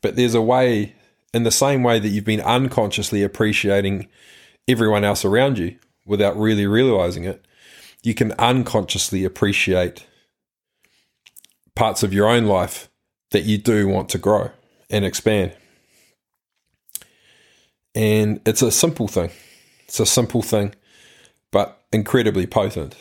But 0.00 0.16
there's 0.16 0.34
a 0.34 0.42
way, 0.42 0.94
in 1.32 1.44
the 1.44 1.50
same 1.50 1.82
way 1.82 1.98
that 1.98 2.08
you've 2.08 2.24
been 2.24 2.40
unconsciously 2.40 3.22
appreciating 3.22 4.08
everyone 4.68 5.04
else 5.04 5.24
around 5.24 5.58
you 5.58 5.76
without 6.04 6.36
really 6.36 6.66
realizing 6.66 7.24
it, 7.24 7.44
you 8.04 8.14
can 8.14 8.32
unconsciously 8.32 9.24
appreciate 9.24 10.06
parts 11.74 12.02
of 12.02 12.12
your 12.12 12.28
own 12.28 12.44
life 12.44 12.88
that 13.32 13.44
you 13.44 13.58
do 13.58 13.88
want 13.88 14.08
to 14.10 14.18
grow 14.18 14.50
and 14.88 15.04
expand. 15.04 15.52
And 17.94 18.40
it's 18.46 18.62
a 18.62 18.70
simple 18.70 19.08
thing. 19.08 19.30
It's 19.86 19.98
a 19.98 20.06
simple 20.06 20.42
thing, 20.42 20.74
but 21.50 21.84
incredibly 21.92 22.46
potent 22.46 22.96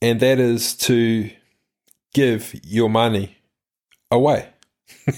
and 0.00 0.20
that 0.20 0.38
is 0.38 0.74
to 0.74 1.30
give 2.14 2.54
your 2.64 2.88
money 2.88 3.36
away. 4.10 4.48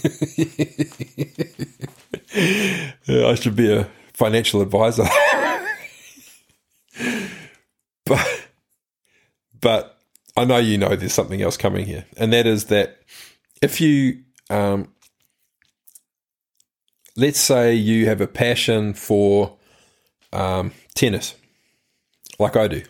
I 2.35 3.35
should 3.35 3.57
be 3.57 3.73
a 3.73 3.89
financial 4.15 4.61
advisor. 4.63 5.05
but 8.05 8.47
but 9.61 9.99
I 10.37 10.45
know 10.45 10.59
you 10.59 10.79
know 10.79 10.97
there's 10.97 11.15
something 11.15 11.43
else 11.43 11.57
coming 11.57 11.87
here, 11.87 12.05
and 12.17 12.33
that 12.33 12.47
is 12.47 12.67
that 12.67 13.01
if 13.63 13.81
you 13.81 14.23
um, 14.49 14.93
let's 17.17 17.41
say 17.41 17.75
you 17.75 18.07
have 18.07 18.21
a 18.21 18.27
passion 18.27 18.95
for 18.95 19.57
um, 20.33 20.73
tennis, 20.95 21.35
like 22.39 22.57
I 22.57 22.69
do 22.69 22.83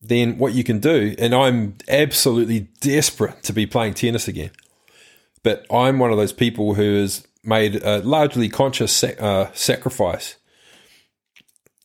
then 0.00 0.38
what 0.38 0.54
you 0.54 0.64
can 0.64 0.78
do, 0.78 1.14
and 1.18 1.34
I'm 1.34 1.76
absolutely 1.88 2.68
desperate 2.80 3.42
to 3.44 3.52
be 3.52 3.66
playing 3.66 3.94
tennis 3.94 4.28
again, 4.28 4.50
but 5.42 5.66
I'm 5.70 5.98
one 5.98 6.10
of 6.10 6.16
those 6.16 6.32
people 6.32 6.74
who 6.74 7.00
has 7.00 7.26
made 7.42 7.82
a 7.82 7.98
largely 7.98 8.48
conscious 8.48 8.92
sac- 8.92 9.20
uh, 9.20 9.50
sacrifice 9.54 10.36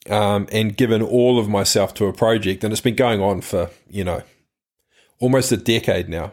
um, 0.10 0.48
and 0.52 0.76
given 0.76 1.02
all 1.02 1.40
of 1.40 1.48
myself 1.48 1.94
to 1.96 2.06
a 2.06 2.14
project, 2.14 2.64
and 2.64 2.72
it's 2.72 2.82
been 2.82 2.96
going 2.96 3.22
on 3.22 3.42
for 3.42 3.70
you 3.90 4.04
know 4.04 4.22
almost 5.20 5.52
a 5.52 5.58
decade 5.58 6.10
now. 6.10 6.32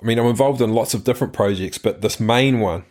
I 0.00 0.04
mean, 0.04 0.18
I'm 0.18 0.26
involved 0.26 0.60
in 0.60 0.74
lots 0.74 0.92
of 0.94 1.04
different 1.04 1.32
projects, 1.32 1.78
but 1.78 2.02
this 2.02 2.20
main 2.20 2.60
one 2.60 2.84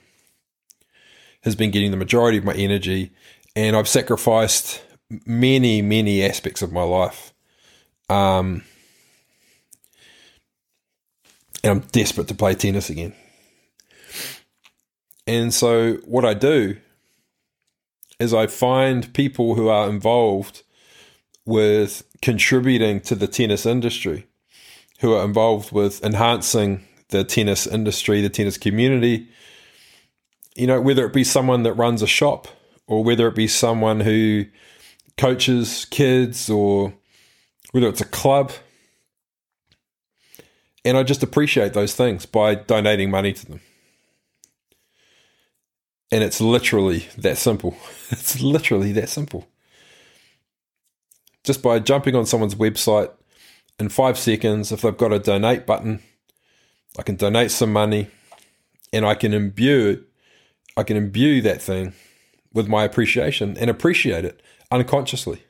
has 1.44 1.56
been 1.56 1.70
getting 1.70 1.92
the 1.92 1.98
majority 1.98 2.40
of 2.40 2.44
my 2.44 2.54
energy, 2.54 3.12
and 3.56 3.76
I've 3.76 3.88
sacrificed 3.88 4.84
many, 5.26 5.84
many 5.84 6.24
aspects 6.24 6.64
of 6.64 6.72
my 6.72 6.82
life 6.82 7.32
um, 8.10 8.64
and 11.64 11.72
I'm 11.72 11.80
desperate 11.92 12.28
to 12.28 12.36
play 12.36 12.56
tennis 12.56 12.90
again. 12.90 13.14
And 15.28 15.54
so, 15.54 15.96
what 16.06 16.26
I 16.26 16.34
do 16.36 16.78
is 18.20 18.34
I 18.34 18.48
find 18.48 19.14
people 19.14 19.56
who 19.56 19.68
are 19.68 19.90
involved 19.90 20.64
with 21.46 22.04
contributing 22.22 23.02
to 23.02 23.16
the 23.16 23.28
tennis 23.28 23.66
industry, 23.66 24.28
who 25.00 25.14
are 25.14 25.24
involved 25.24 25.72
with 25.72 26.04
enhancing 26.04 26.86
the 27.10 27.24
tennis 27.24 27.68
industry, 27.68 28.22
the 28.22 28.30
tennis 28.30 28.58
community. 28.58 29.28
You 30.56 30.68
know, 30.68 30.82
whether 30.82 31.06
it 31.06 31.14
be 31.14 31.24
someone 31.24 31.64
that 31.64 31.74
runs 31.74 32.02
a 32.02 32.08
shop 32.08 32.48
or 32.88 33.04
whether 33.04 33.28
it 33.28 33.36
be 33.36 33.48
someone 33.48 34.00
who 34.00 34.46
coaches 35.18 35.86
kids 35.86 36.50
or 36.50 36.94
whether 37.72 37.88
it's 37.88 38.02
a 38.02 38.06
club. 38.06 38.52
And 40.84 40.98
I 40.98 41.04
just 41.04 41.24
appreciate 41.24 41.74
those 41.74 41.96
things 41.96 42.26
by 42.26 42.56
donating 42.56 43.10
money 43.10 43.34
to 43.34 43.46
them. 43.46 43.62
And 46.12 46.24
it's 46.24 46.40
literally 46.40 47.08
that 47.18 47.38
simple. 47.38 47.78
It's 48.12 48.40
literally 48.40 48.92
that 48.92 49.10
simple. 49.10 49.48
Just 51.44 51.64
by 51.64 51.80
jumping 51.80 52.16
on 52.16 52.28
someone's 52.28 52.54
website 52.54 53.10
in 53.80 53.90
five 53.90 54.20
seconds, 54.20 54.72
if 54.72 54.82
they've 54.82 54.96
got 54.96 55.12
a 55.12 55.18
donate 55.18 55.66
button, 55.66 56.02
I 57.00 57.02
can 57.02 57.16
donate 57.16 57.50
some 57.50 57.74
money 57.74 58.10
and 58.94 59.06
I 59.06 59.16
can 59.16 59.34
imbue 59.34 60.06
I 60.78 60.84
can 60.84 60.98
imbue 60.98 61.42
that 61.42 61.62
thing 61.62 61.94
with 62.54 62.68
my 62.68 62.84
appreciation 62.84 63.58
and 63.58 63.70
appreciate 63.70 64.26
it 64.26 64.42
unconsciously. 64.72 65.44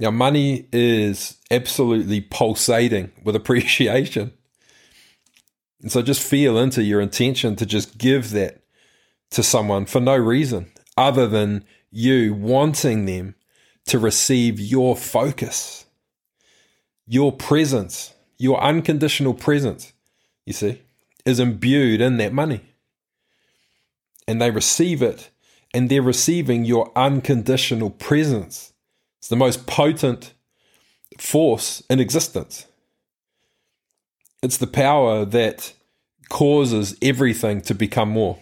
Now, 0.00 0.12
money 0.12 0.68
is 0.72 1.36
absolutely 1.50 2.20
pulsating 2.20 3.10
with 3.24 3.34
appreciation. 3.42 4.32
And 5.80 5.90
so 5.90 6.02
just 6.02 6.22
feel 6.22 6.58
into 6.58 6.82
your 6.82 7.00
intention 7.00 7.56
to 7.56 7.66
just 7.66 7.98
give 7.98 8.30
that 8.30 8.57
to 9.30 9.42
someone 9.42 9.86
for 9.86 10.00
no 10.00 10.16
reason 10.16 10.70
other 10.96 11.26
than 11.26 11.64
you 11.90 12.34
wanting 12.34 13.06
them 13.06 13.34
to 13.86 13.98
receive 13.98 14.60
your 14.60 14.96
focus, 14.96 15.86
your 17.06 17.32
presence, 17.32 18.14
your 18.36 18.60
unconditional 18.60 19.34
presence, 19.34 19.92
you 20.44 20.52
see, 20.52 20.82
is 21.24 21.40
imbued 21.40 22.00
in 22.00 22.16
that 22.18 22.32
money. 22.32 22.60
And 24.26 24.40
they 24.40 24.50
receive 24.50 25.02
it, 25.02 25.30
and 25.72 25.88
they're 25.88 26.02
receiving 26.02 26.64
your 26.64 26.92
unconditional 26.96 27.90
presence 27.90 28.72
it's 29.18 29.28
the 29.28 29.36
most 29.36 29.66
potent 29.66 30.32
force 31.18 31.82
in 31.90 32.00
existence. 32.00 32.66
It's 34.42 34.56
the 34.56 34.66
power 34.66 35.24
that 35.24 35.72
causes 36.28 36.96
everything 37.02 37.60
to 37.62 37.74
become 37.74 38.10
more. 38.10 38.38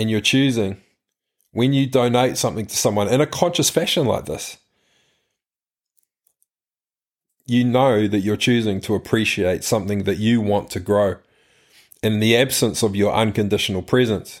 And 0.00 0.10
you're 0.10 0.22
choosing 0.22 0.80
when 1.52 1.74
you 1.74 1.86
donate 1.86 2.38
something 2.38 2.64
to 2.64 2.74
someone 2.74 3.08
in 3.08 3.20
a 3.20 3.26
conscious 3.26 3.68
fashion 3.68 4.06
like 4.06 4.24
this, 4.24 4.56
you 7.44 7.64
know 7.64 8.08
that 8.08 8.20
you're 8.20 8.38
choosing 8.38 8.80
to 8.80 8.94
appreciate 8.94 9.62
something 9.62 10.04
that 10.04 10.16
you 10.16 10.40
want 10.40 10.70
to 10.70 10.80
grow. 10.80 11.16
In 12.02 12.18
the 12.18 12.34
absence 12.34 12.82
of 12.82 12.96
your 12.96 13.12
unconditional 13.12 13.82
presence, 13.82 14.40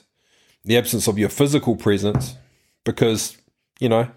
the 0.64 0.78
absence 0.78 1.06
of 1.06 1.18
your 1.18 1.28
physical 1.28 1.76
presence, 1.76 2.36
because, 2.82 3.36
you 3.80 3.90
know, 3.90 4.10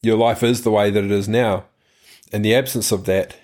your 0.00 0.16
life 0.16 0.42
is 0.42 0.62
the 0.62 0.70
way 0.70 0.88
that 0.88 1.04
it 1.04 1.10
is 1.10 1.28
now. 1.28 1.66
In 2.32 2.40
the 2.40 2.54
absence 2.54 2.92
of 2.92 3.04
that, 3.04 3.36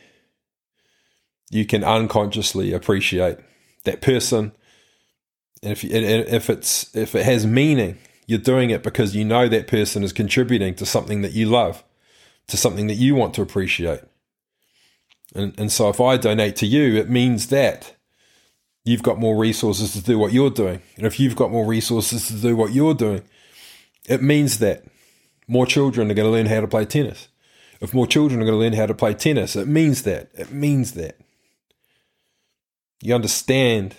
you 1.50 1.66
can 1.66 1.84
unconsciously 1.84 2.72
appreciate 2.72 3.36
that 3.84 4.00
person. 4.00 4.52
And 5.62 5.72
if, 5.72 5.84
if 5.84 6.50
it's 6.50 6.94
if 6.96 7.14
it 7.14 7.24
has 7.24 7.46
meaning, 7.46 7.98
you're 8.26 8.38
doing 8.38 8.70
it 8.70 8.82
because 8.82 9.14
you 9.14 9.24
know 9.24 9.48
that 9.48 9.68
person 9.68 10.02
is 10.02 10.12
contributing 10.12 10.74
to 10.76 10.86
something 10.86 11.22
that 11.22 11.32
you 11.32 11.46
love 11.46 11.84
to 12.48 12.56
something 12.56 12.86
that 12.88 12.94
you 12.94 13.14
want 13.14 13.34
to 13.34 13.42
appreciate. 13.42 14.00
And, 15.34 15.58
and 15.58 15.72
so 15.72 15.88
if 15.88 16.00
I 16.00 16.16
donate 16.16 16.56
to 16.56 16.66
you, 16.66 16.96
it 16.96 17.08
means 17.08 17.48
that 17.48 17.94
you've 18.84 19.02
got 19.02 19.18
more 19.18 19.36
resources 19.36 19.92
to 19.92 20.02
do 20.02 20.18
what 20.18 20.32
you're 20.32 20.50
doing. 20.50 20.82
And 20.96 21.06
if 21.06 21.18
you've 21.18 21.36
got 21.36 21.50
more 21.50 21.66
resources 21.66 22.28
to 22.28 22.34
do 22.34 22.56
what 22.56 22.72
you're 22.72 22.94
doing, 22.94 23.22
it 24.08 24.22
means 24.22 24.58
that 24.58 24.84
more 25.48 25.66
children 25.66 26.10
are 26.10 26.14
going 26.14 26.26
to 26.26 26.32
learn 26.32 26.46
how 26.46 26.60
to 26.60 26.68
play 26.68 26.84
tennis. 26.84 27.28
If 27.80 27.94
more 27.94 28.06
children 28.06 28.40
are 28.40 28.44
going 28.44 28.58
to 28.58 28.62
learn 28.62 28.74
how 28.74 28.86
to 28.86 28.94
play 28.94 29.14
tennis, 29.14 29.56
it 29.56 29.66
means 29.66 30.02
that. 30.02 30.30
It 30.34 30.52
means 30.52 30.92
that. 30.92 31.18
You 33.00 33.14
understand 33.14 33.96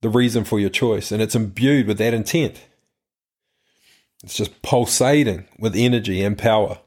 the 0.00 0.08
reason 0.08 0.44
for 0.44 0.60
your 0.60 0.70
choice, 0.70 1.10
and 1.10 1.20
it's 1.20 1.34
imbued 1.34 1.86
with 1.86 1.98
that 1.98 2.14
intent. 2.14 2.60
It's 4.22 4.36
just 4.36 4.62
pulsating 4.62 5.46
with 5.58 5.76
energy 5.76 6.22
and 6.22 6.36
power. 6.36 6.78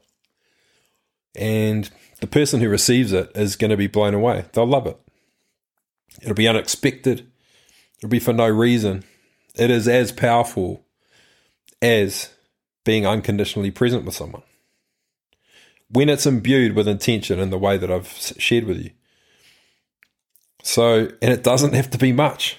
And 1.34 1.88
the 2.20 2.26
person 2.26 2.60
who 2.60 2.68
receives 2.68 3.12
it 3.12 3.30
is 3.34 3.56
going 3.56 3.70
to 3.70 3.76
be 3.76 3.86
blown 3.86 4.14
away. 4.14 4.44
They'll 4.52 4.66
love 4.66 4.86
it. 4.86 4.98
It'll 6.20 6.34
be 6.34 6.48
unexpected. 6.48 7.26
It'll 7.98 8.10
be 8.10 8.18
for 8.18 8.32
no 8.32 8.48
reason. 8.48 9.04
It 9.54 9.70
is 9.70 9.88
as 9.88 10.12
powerful 10.12 10.84
as 11.80 12.30
being 12.84 13.06
unconditionally 13.06 13.70
present 13.70 14.04
with 14.04 14.14
someone. 14.14 14.42
When 15.88 16.08
it's 16.08 16.26
imbued 16.26 16.74
with 16.74 16.88
intention 16.88 17.38
in 17.38 17.50
the 17.50 17.58
way 17.58 17.76
that 17.76 17.90
I've 17.90 18.08
shared 18.08 18.64
with 18.64 18.78
you. 18.78 18.90
So, 20.62 21.08
and 21.20 21.32
it 21.32 21.42
doesn't 21.42 21.74
have 21.74 21.90
to 21.90 21.98
be 21.98 22.12
much. 22.12 22.56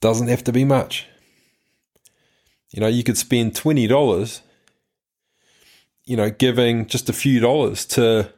Doesn't 0.00 0.28
have 0.28 0.44
to 0.44 0.52
be 0.52 0.64
much. 0.64 1.06
You 2.70 2.80
know, 2.80 2.86
you 2.86 3.02
could 3.02 3.18
spend 3.18 3.54
$20 3.54 4.40
you 6.08 6.16
know, 6.16 6.30
giving 6.30 6.86
just 6.86 7.10
a 7.10 7.12
few 7.12 7.38
dollars 7.38 7.84
to, 7.84 8.32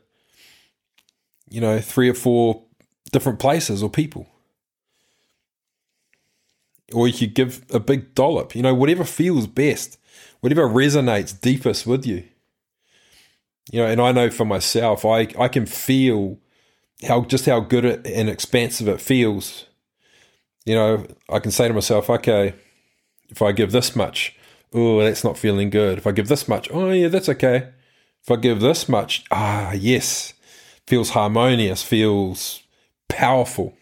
you 1.49 1.61
know, 1.61 1.79
three 1.79 2.09
or 2.09 2.15
four 2.15 2.65
different 3.13 3.39
places 3.39 3.81
or 3.81 3.89
people. 3.89 4.27
Or 6.93 7.07
you 7.07 7.15
could 7.17 7.33
give 7.33 7.65
a 7.73 7.79
big 7.79 8.13
dollop, 8.17 8.57
you 8.57 8.63
know, 8.63 8.75
whatever 8.75 9.05
feels 9.05 9.47
best, 9.47 9.99
whatever 10.41 10.69
resonates 10.69 11.41
deepest 11.41 11.87
with 11.87 12.05
you. 12.05 12.25
You 13.71 13.83
know, 13.83 13.87
and 13.87 14.01
I 14.01 14.11
know 14.11 14.31
for 14.31 14.45
myself, 14.45 15.05
I, 15.05 15.29
I 15.39 15.47
can 15.47 15.65
feel 15.65 16.39
how 17.07 17.23
just 17.23 17.47
how 17.47 17.61
good 17.61 17.85
it 17.85 18.05
and 18.05 18.29
expansive 18.29 18.89
it 18.89 19.01
feels. 19.01 19.67
You 20.65 20.75
know, 20.75 21.07
I 21.29 21.39
can 21.39 21.51
say 21.51 21.69
to 21.69 21.75
myself, 21.75 22.11
okay, 22.11 22.55
if 23.29 23.43
I 23.43 23.53
give 23.53 23.73
this 23.73 23.97
much, 23.97 24.37
oh, 24.73 25.01
that's 25.01 25.25
not 25.25 25.39
feeling 25.39 25.71
good. 25.71 25.99
If 25.99 26.07
I 26.07 26.13
give 26.13 26.29
this 26.29 26.49
much, 26.49 26.71
oh, 26.71 26.91
yeah, 26.91 27.09
that's 27.09 27.29
okay. 27.29 27.71
If 28.23 28.31
I 28.31 28.37
give 28.37 28.61
this 28.61 28.89
much, 28.89 29.25
ah, 29.31 29.73
yes, 29.73 30.35
feels 30.87 31.11
harmonious, 31.11 31.83
feels 31.83 32.63
powerful. 33.09 33.77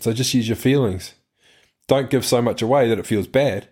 So 0.00 0.12
just 0.12 0.34
use 0.34 0.48
your 0.48 0.56
feelings. 0.56 1.14
Don't 1.88 2.10
give 2.10 2.24
so 2.24 2.42
much 2.42 2.62
away 2.62 2.88
that 2.88 2.98
it 2.98 3.06
feels 3.06 3.26
bad. 3.26 3.68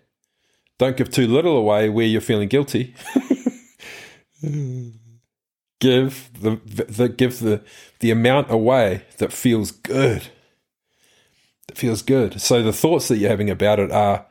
Don't 0.77 0.97
give 0.97 1.09
too 1.09 1.27
little 1.27 1.57
away 1.57 1.89
where 1.89 2.05
you're 2.05 2.21
feeling 2.21 2.49
guilty. 2.49 2.95
give 5.79 6.29
the, 6.39 6.59
the 6.65 7.09
give 7.09 7.39
the 7.39 7.61
the 7.99 8.11
amount 8.11 8.51
away 8.51 9.03
that 9.17 9.31
feels 9.31 9.71
good. 9.71 10.27
Feels 11.75 12.01
good. 12.01 12.39
So 12.41 12.63
the 12.63 12.73
thoughts 12.73 13.09
that 13.09 13.17
you're 13.17 13.29
having 13.29 13.49
about 13.49 13.79
it 13.79 13.91
are 13.91 14.25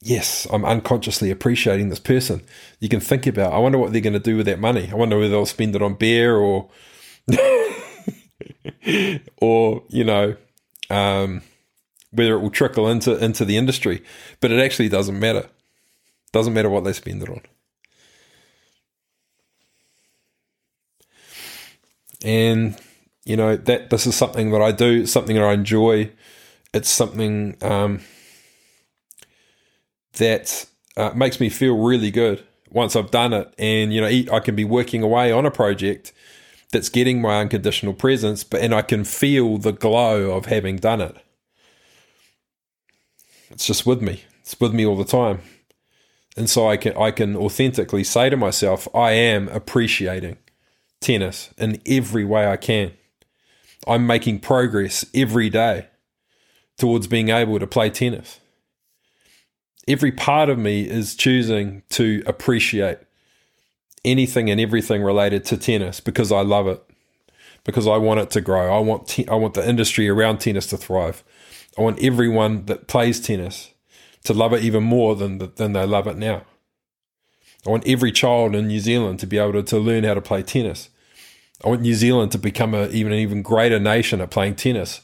yes, 0.00 0.46
I'm 0.50 0.64
unconsciously 0.64 1.30
appreciating 1.30 1.90
this 1.90 2.00
person. 2.00 2.42
You 2.78 2.88
can 2.88 3.00
think 3.00 3.26
about, 3.26 3.52
I 3.52 3.58
wonder 3.58 3.78
what 3.78 3.92
they're 3.92 4.00
going 4.00 4.14
to 4.14 4.18
do 4.18 4.36
with 4.36 4.46
that 4.46 4.58
money. 4.58 4.88
I 4.90 4.94
wonder 4.94 5.18
whether 5.18 5.28
they'll 5.30 5.46
spend 5.46 5.76
it 5.76 5.82
on 5.82 5.94
beer 5.94 6.36
or, 6.36 6.70
or 9.36 9.82
you 9.88 10.04
know, 10.04 10.36
um, 10.88 11.42
whether 12.10 12.34
it 12.34 12.40
will 12.40 12.50
trickle 12.50 12.88
into 12.88 13.22
into 13.22 13.44
the 13.44 13.56
industry. 13.56 14.02
But 14.40 14.50
it 14.50 14.60
actually 14.60 14.88
doesn't 14.88 15.18
matter. 15.18 15.48
Doesn't 16.32 16.54
matter 16.54 16.70
what 16.70 16.84
they 16.84 16.92
spend 16.92 17.22
it 17.22 17.28
on. 17.28 17.42
And 22.22 22.80
you 23.24 23.36
know 23.36 23.56
that 23.56 23.90
this 23.90 24.06
is 24.06 24.14
something 24.14 24.50
that 24.50 24.62
I 24.62 24.72
do, 24.72 25.06
something 25.06 25.36
that 25.36 25.44
I 25.44 25.52
enjoy. 25.52 26.10
It's 26.72 26.88
something 26.88 27.56
um, 27.62 28.00
that 30.14 30.66
uh, 30.96 31.10
makes 31.14 31.40
me 31.40 31.48
feel 31.48 31.76
really 31.76 32.10
good 32.10 32.44
once 32.70 32.96
I've 32.96 33.10
done 33.10 33.32
it. 33.32 33.52
And, 33.58 33.92
you 33.92 34.00
know, 34.00 34.34
I 34.34 34.40
can 34.40 34.54
be 34.54 34.64
working 34.64 35.02
away 35.02 35.32
on 35.32 35.46
a 35.46 35.50
project 35.50 36.12
that's 36.72 36.88
getting 36.88 37.20
my 37.20 37.40
unconditional 37.40 37.94
presence, 37.94 38.44
but 38.44 38.60
and 38.60 38.74
I 38.74 38.82
can 38.82 39.04
feel 39.04 39.58
the 39.58 39.72
glow 39.72 40.30
of 40.30 40.46
having 40.46 40.76
done 40.76 41.00
it. 41.00 41.16
It's 43.50 43.66
just 43.66 43.84
with 43.86 44.00
me. 44.00 44.22
It's 44.40 44.58
with 44.60 44.72
me 44.72 44.86
all 44.86 44.96
the 44.96 45.04
time. 45.04 45.40
And 46.36 46.48
so 46.48 46.68
I 46.68 46.76
can 46.76 46.96
I 46.96 47.10
can 47.10 47.36
authentically 47.36 48.04
say 48.04 48.30
to 48.30 48.36
myself, 48.36 48.86
I 48.94 49.10
am 49.12 49.48
appreciating 49.48 50.38
tennis 51.00 51.52
in 51.58 51.80
every 51.86 52.24
way 52.24 52.46
I 52.46 52.56
can. 52.56 52.92
I'm 53.86 54.06
making 54.06 54.40
progress 54.40 55.04
every 55.14 55.50
day 55.50 55.86
towards 56.78 57.06
being 57.06 57.28
able 57.28 57.58
to 57.58 57.66
play 57.66 57.90
tennis 57.90 58.40
every 59.90 60.12
part 60.12 60.48
of 60.48 60.58
me 60.58 60.88
is 60.88 61.14
choosing 61.14 61.82
to 61.90 62.22
appreciate 62.26 62.98
anything 64.04 64.48
and 64.48 64.60
everything 64.60 65.02
related 65.02 65.44
to 65.46 65.56
tennis 65.56 66.00
because 66.00 66.30
I 66.30 66.42
love 66.42 66.66
it, 66.66 66.82
because 67.64 67.86
I 67.86 67.96
want 67.96 68.20
it 68.20 68.30
to 68.30 68.40
grow. 68.40 68.74
I 68.74 68.78
want 68.78 69.08
te- 69.08 69.28
I 69.28 69.34
want 69.34 69.54
the 69.54 69.68
industry 69.68 70.08
around 70.08 70.38
tennis 70.38 70.66
to 70.68 70.76
thrive. 70.76 71.24
I 71.76 71.82
want 71.82 72.02
everyone 72.02 72.66
that 72.66 72.88
plays 72.88 73.20
tennis 73.20 73.70
to 74.24 74.34
love 74.34 74.52
it 74.52 74.62
even 74.62 74.84
more 74.84 75.16
than 75.16 75.38
than 75.56 75.72
they 75.72 75.86
love 75.86 76.06
it 76.06 76.16
now. 76.16 76.44
I 77.66 77.70
want 77.70 77.86
every 77.86 78.12
child 78.12 78.54
in 78.54 78.68
New 78.68 78.80
Zealand 78.80 79.18
to 79.20 79.26
be 79.26 79.36
able 79.36 79.52
to, 79.52 79.62
to 79.64 79.78
learn 79.78 80.04
how 80.04 80.14
to 80.14 80.22
play 80.22 80.42
tennis. 80.42 80.88
I 81.62 81.68
want 81.68 81.82
New 81.82 81.94
Zealand 81.94 82.32
to 82.32 82.38
become 82.38 82.74
a, 82.74 82.88
even 82.88 83.12
an 83.12 83.18
even 83.18 83.42
greater 83.42 83.78
nation 83.78 84.20
at 84.20 84.30
playing 84.30 84.56
tennis. 84.56 85.02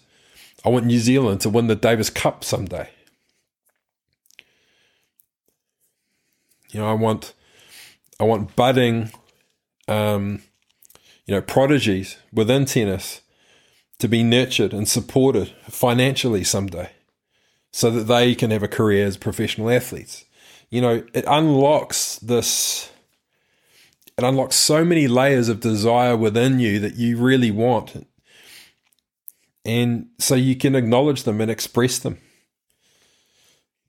I 0.64 0.68
want 0.70 0.86
New 0.86 0.98
Zealand 0.98 1.40
to 1.42 1.50
win 1.50 1.66
the 1.66 1.76
Davis 1.76 2.10
Cup 2.10 2.42
someday. 2.44 2.90
You 6.70 6.80
know, 6.80 6.88
I 6.88 6.94
want 6.94 7.34
I 8.18 8.24
want 8.24 8.56
budding, 8.56 9.10
um, 9.86 10.42
you 11.26 11.34
know, 11.34 11.42
prodigies 11.42 12.16
within 12.32 12.64
tennis 12.64 13.20
to 13.98 14.08
be 14.08 14.22
nurtured 14.22 14.72
and 14.72 14.88
supported 14.88 15.52
financially 15.68 16.44
someday, 16.44 16.90
so 17.70 17.90
that 17.90 18.04
they 18.04 18.34
can 18.34 18.50
have 18.50 18.62
a 18.62 18.68
career 18.68 19.06
as 19.06 19.16
professional 19.16 19.70
athletes. 19.70 20.24
You 20.70 20.80
know, 20.80 21.04
it 21.12 21.24
unlocks 21.28 22.16
this. 22.16 22.90
It 24.18 24.24
unlocks 24.24 24.56
so 24.56 24.84
many 24.84 25.08
layers 25.08 25.48
of 25.48 25.60
desire 25.60 26.16
within 26.16 26.58
you 26.58 26.78
that 26.80 26.96
you 26.96 27.18
really 27.18 27.50
want. 27.50 28.06
And 29.64 30.06
so 30.18 30.34
you 30.34 30.56
can 30.56 30.74
acknowledge 30.74 31.24
them 31.24 31.40
and 31.40 31.50
express 31.50 31.98
them. 31.98 32.18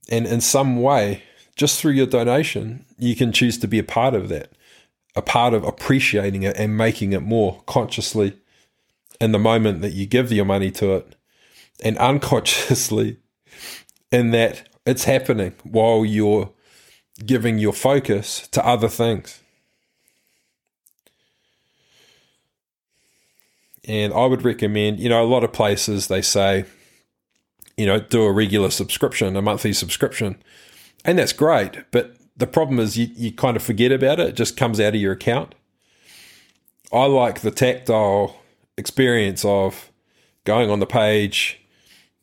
And 0.10 0.26
in 0.26 0.42
some 0.42 0.82
way, 0.82 1.24
just 1.56 1.80
through 1.80 1.94
your 1.94 2.08
donation, 2.08 2.86
you 2.98 3.16
can 3.16 3.32
choose 3.32 3.58
to 3.60 3.68
be 3.68 3.80
a 3.80 3.84
part 3.84 4.14
of 4.14 4.30
that, 4.30 4.52
a 5.16 5.22
part 5.22 5.54
of 5.54 5.64
appreciating 5.64 6.44
it 6.44 6.58
and 6.58 6.78
making 6.78 7.14
it 7.14 7.22
more 7.22 7.62
consciously 7.66 8.38
in 9.20 9.32
the 9.32 9.40
moment 9.40 9.82
that 9.82 9.94
you 9.94 10.06
give 10.06 10.32
your 10.32 10.46
money 10.46 10.72
to 10.72 10.94
it, 10.94 11.16
and 11.84 11.98
unconsciously 12.00 13.18
in 14.12 14.32
that 14.32 14.70
it's 14.86 15.04
happening 15.04 15.54
while 15.64 16.06
you're 16.06 16.52
giving 17.26 17.58
your 17.58 17.74
focus 17.74 18.48
to 18.50 18.66
other 18.66 18.88
things. 18.88 19.42
And 23.88 24.14
I 24.14 24.26
would 24.26 24.44
recommend, 24.44 25.00
you 25.00 25.10
know, 25.10 25.24
a 25.24 25.26
lot 25.26 25.44
of 25.44 25.54
places 25.54 26.08
they 26.08 26.22
say 26.22 26.66
you 27.78 27.86
know, 27.86 28.00
do 28.00 28.24
a 28.24 28.32
regular 28.32 28.72
subscription, 28.72 29.36
a 29.36 29.42
monthly 29.42 29.72
subscription. 29.72 30.36
And 31.06 31.20
that's 31.20 31.32
great. 31.32 31.86
But 31.92 32.16
the 32.36 32.48
problem 32.48 32.80
is 32.80 32.98
you, 32.98 33.08
you 33.16 33.32
kind 33.32 33.56
of 33.56 33.64
forget 33.64 33.92
about 33.92 34.20
it. 34.20 34.30
It 34.30 34.36
just 34.36 34.58
comes 34.58 34.80
out 34.80 34.96
of 34.96 35.02
your 35.02 35.14
account. 35.14 35.56
I 36.92 37.06
like 37.06 37.42
the 37.42 37.52
tactile 37.52 38.42
experience 38.78 39.46
of 39.46 39.92
going 40.44 40.70
on 40.72 40.80
the 40.80 40.86
page, 40.86 41.62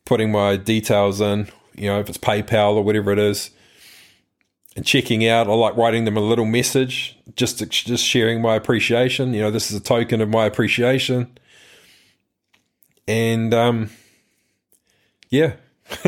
putting 0.04 0.32
my 0.32 0.56
details 0.56 1.20
in, 1.20 1.48
you 1.76 1.88
know, 1.88 2.00
if 2.00 2.08
it's 2.08 2.18
PayPal 2.18 2.74
or 2.74 2.82
whatever 2.82 3.12
it 3.12 3.18
is, 3.18 3.50
and 4.74 4.84
checking 4.84 5.26
out. 5.26 5.46
I 5.46 5.52
like 5.52 5.76
writing 5.76 6.04
them 6.04 6.16
a 6.16 6.20
little 6.20 6.46
message, 6.46 7.16
just 7.36 7.58
just 7.68 8.04
sharing 8.04 8.40
my 8.40 8.56
appreciation. 8.56 9.34
You 9.34 9.42
know, 9.42 9.50
this 9.50 9.70
is 9.70 9.76
a 9.76 9.82
token 9.82 10.20
of 10.20 10.30
my 10.30 10.46
appreciation, 10.46 11.36
and 13.06 13.52
um, 13.54 13.90
yeah. 15.30 15.54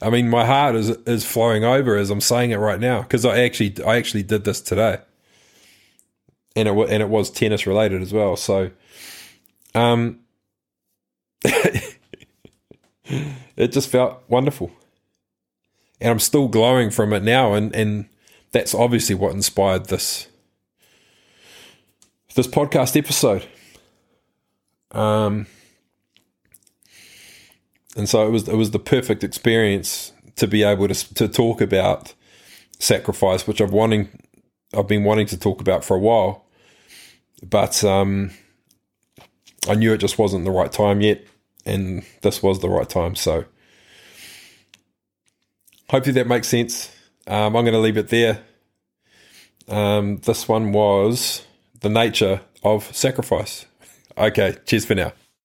I 0.00 0.10
mean, 0.10 0.30
my 0.30 0.44
heart 0.46 0.76
is 0.76 0.90
is 0.90 1.24
flowing 1.24 1.64
over 1.64 1.96
as 1.96 2.10
I'm 2.10 2.20
saying 2.20 2.52
it 2.52 2.58
right 2.58 2.78
now 2.78 3.02
because 3.02 3.24
I 3.24 3.40
actually 3.40 3.74
I 3.84 3.96
actually 3.96 4.22
did 4.22 4.44
this 4.44 4.60
today, 4.60 4.98
and 6.54 6.68
it 6.68 6.90
and 6.90 7.02
it 7.02 7.08
was 7.08 7.30
tennis 7.30 7.66
related 7.66 8.00
as 8.00 8.12
well. 8.12 8.36
So, 8.36 8.70
um, 9.74 10.20
it 13.56 13.72
just 13.72 13.88
felt 13.88 14.22
wonderful. 14.28 14.70
And 16.00 16.10
I'm 16.10 16.18
still 16.18 16.48
glowing 16.48 16.90
from 16.90 17.12
it 17.12 17.22
now 17.22 17.54
and, 17.54 17.74
and 17.74 18.08
that's 18.52 18.74
obviously 18.74 19.14
what 19.14 19.32
inspired 19.32 19.86
this 19.86 20.28
this 22.34 22.46
podcast 22.46 22.96
episode. 22.96 23.46
Um 24.90 25.46
and 27.96 28.08
so 28.08 28.26
it 28.26 28.30
was 28.30 28.48
it 28.48 28.56
was 28.56 28.70
the 28.70 28.78
perfect 28.78 29.24
experience 29.24 30.12
to 30.36 30.46
be 30.46 30.62
able 30.62 30.88
to 30.88 31.14
to 31.14 31.28
talk 31.28 31.60
about 31.60 32.14
sacrifice, 32.78 33.46
which 33.46 33.60
I've 33.60 33.72
wanting 33.72 34.08
I've 34.74 34.88
been 34.88 35.04
wanting 35.04 35.26
to 35.28 35.38
talk 35.38 35.60
about 35.60 35.84
for 35.84 35.96
a 35.96 36.00
while, 36.00 36.44
but 37.42 37.82
um, 37.84 38.30
I 39.68 39.74
knew 39.74 39.92
it 39.92 39.98
just 39.98 40.18
wasn't 40.18 40.44
the 40.44 40.50
right 40.50 40.70
time 40.70 41.00
yet 41.00 41.24
and 41.64 42.04
this 42.22 42.42
was 42.42 42.60
the 42.60 42.68
right 42.68 42.88
time. 42.88 43.16
So 43.16 43.44
hopefully 45.90 46.14
that 46.14 46.26
makes 46.26 46.48
sense. 46.48 46.90
Um, 47.26 47.56
I'm 47.56 47.64
going 47.64 47.72
to 47.72 47.78
leave 47.78 47.96
it 47.96 48.08
there. 48.08 48.42
Um, 49.68 50.18
this 50.18 50.48
one 50.48 50.72
was 50.72 51.44
the 51.80 51.88
nature 51.88 52.40
of 52.62 52.94
sacrifice. 52.96 53.66
Okay, 54.16 54.56
cheers 54.64 54.84
for 54.84 54.94
now. 54.94 55.12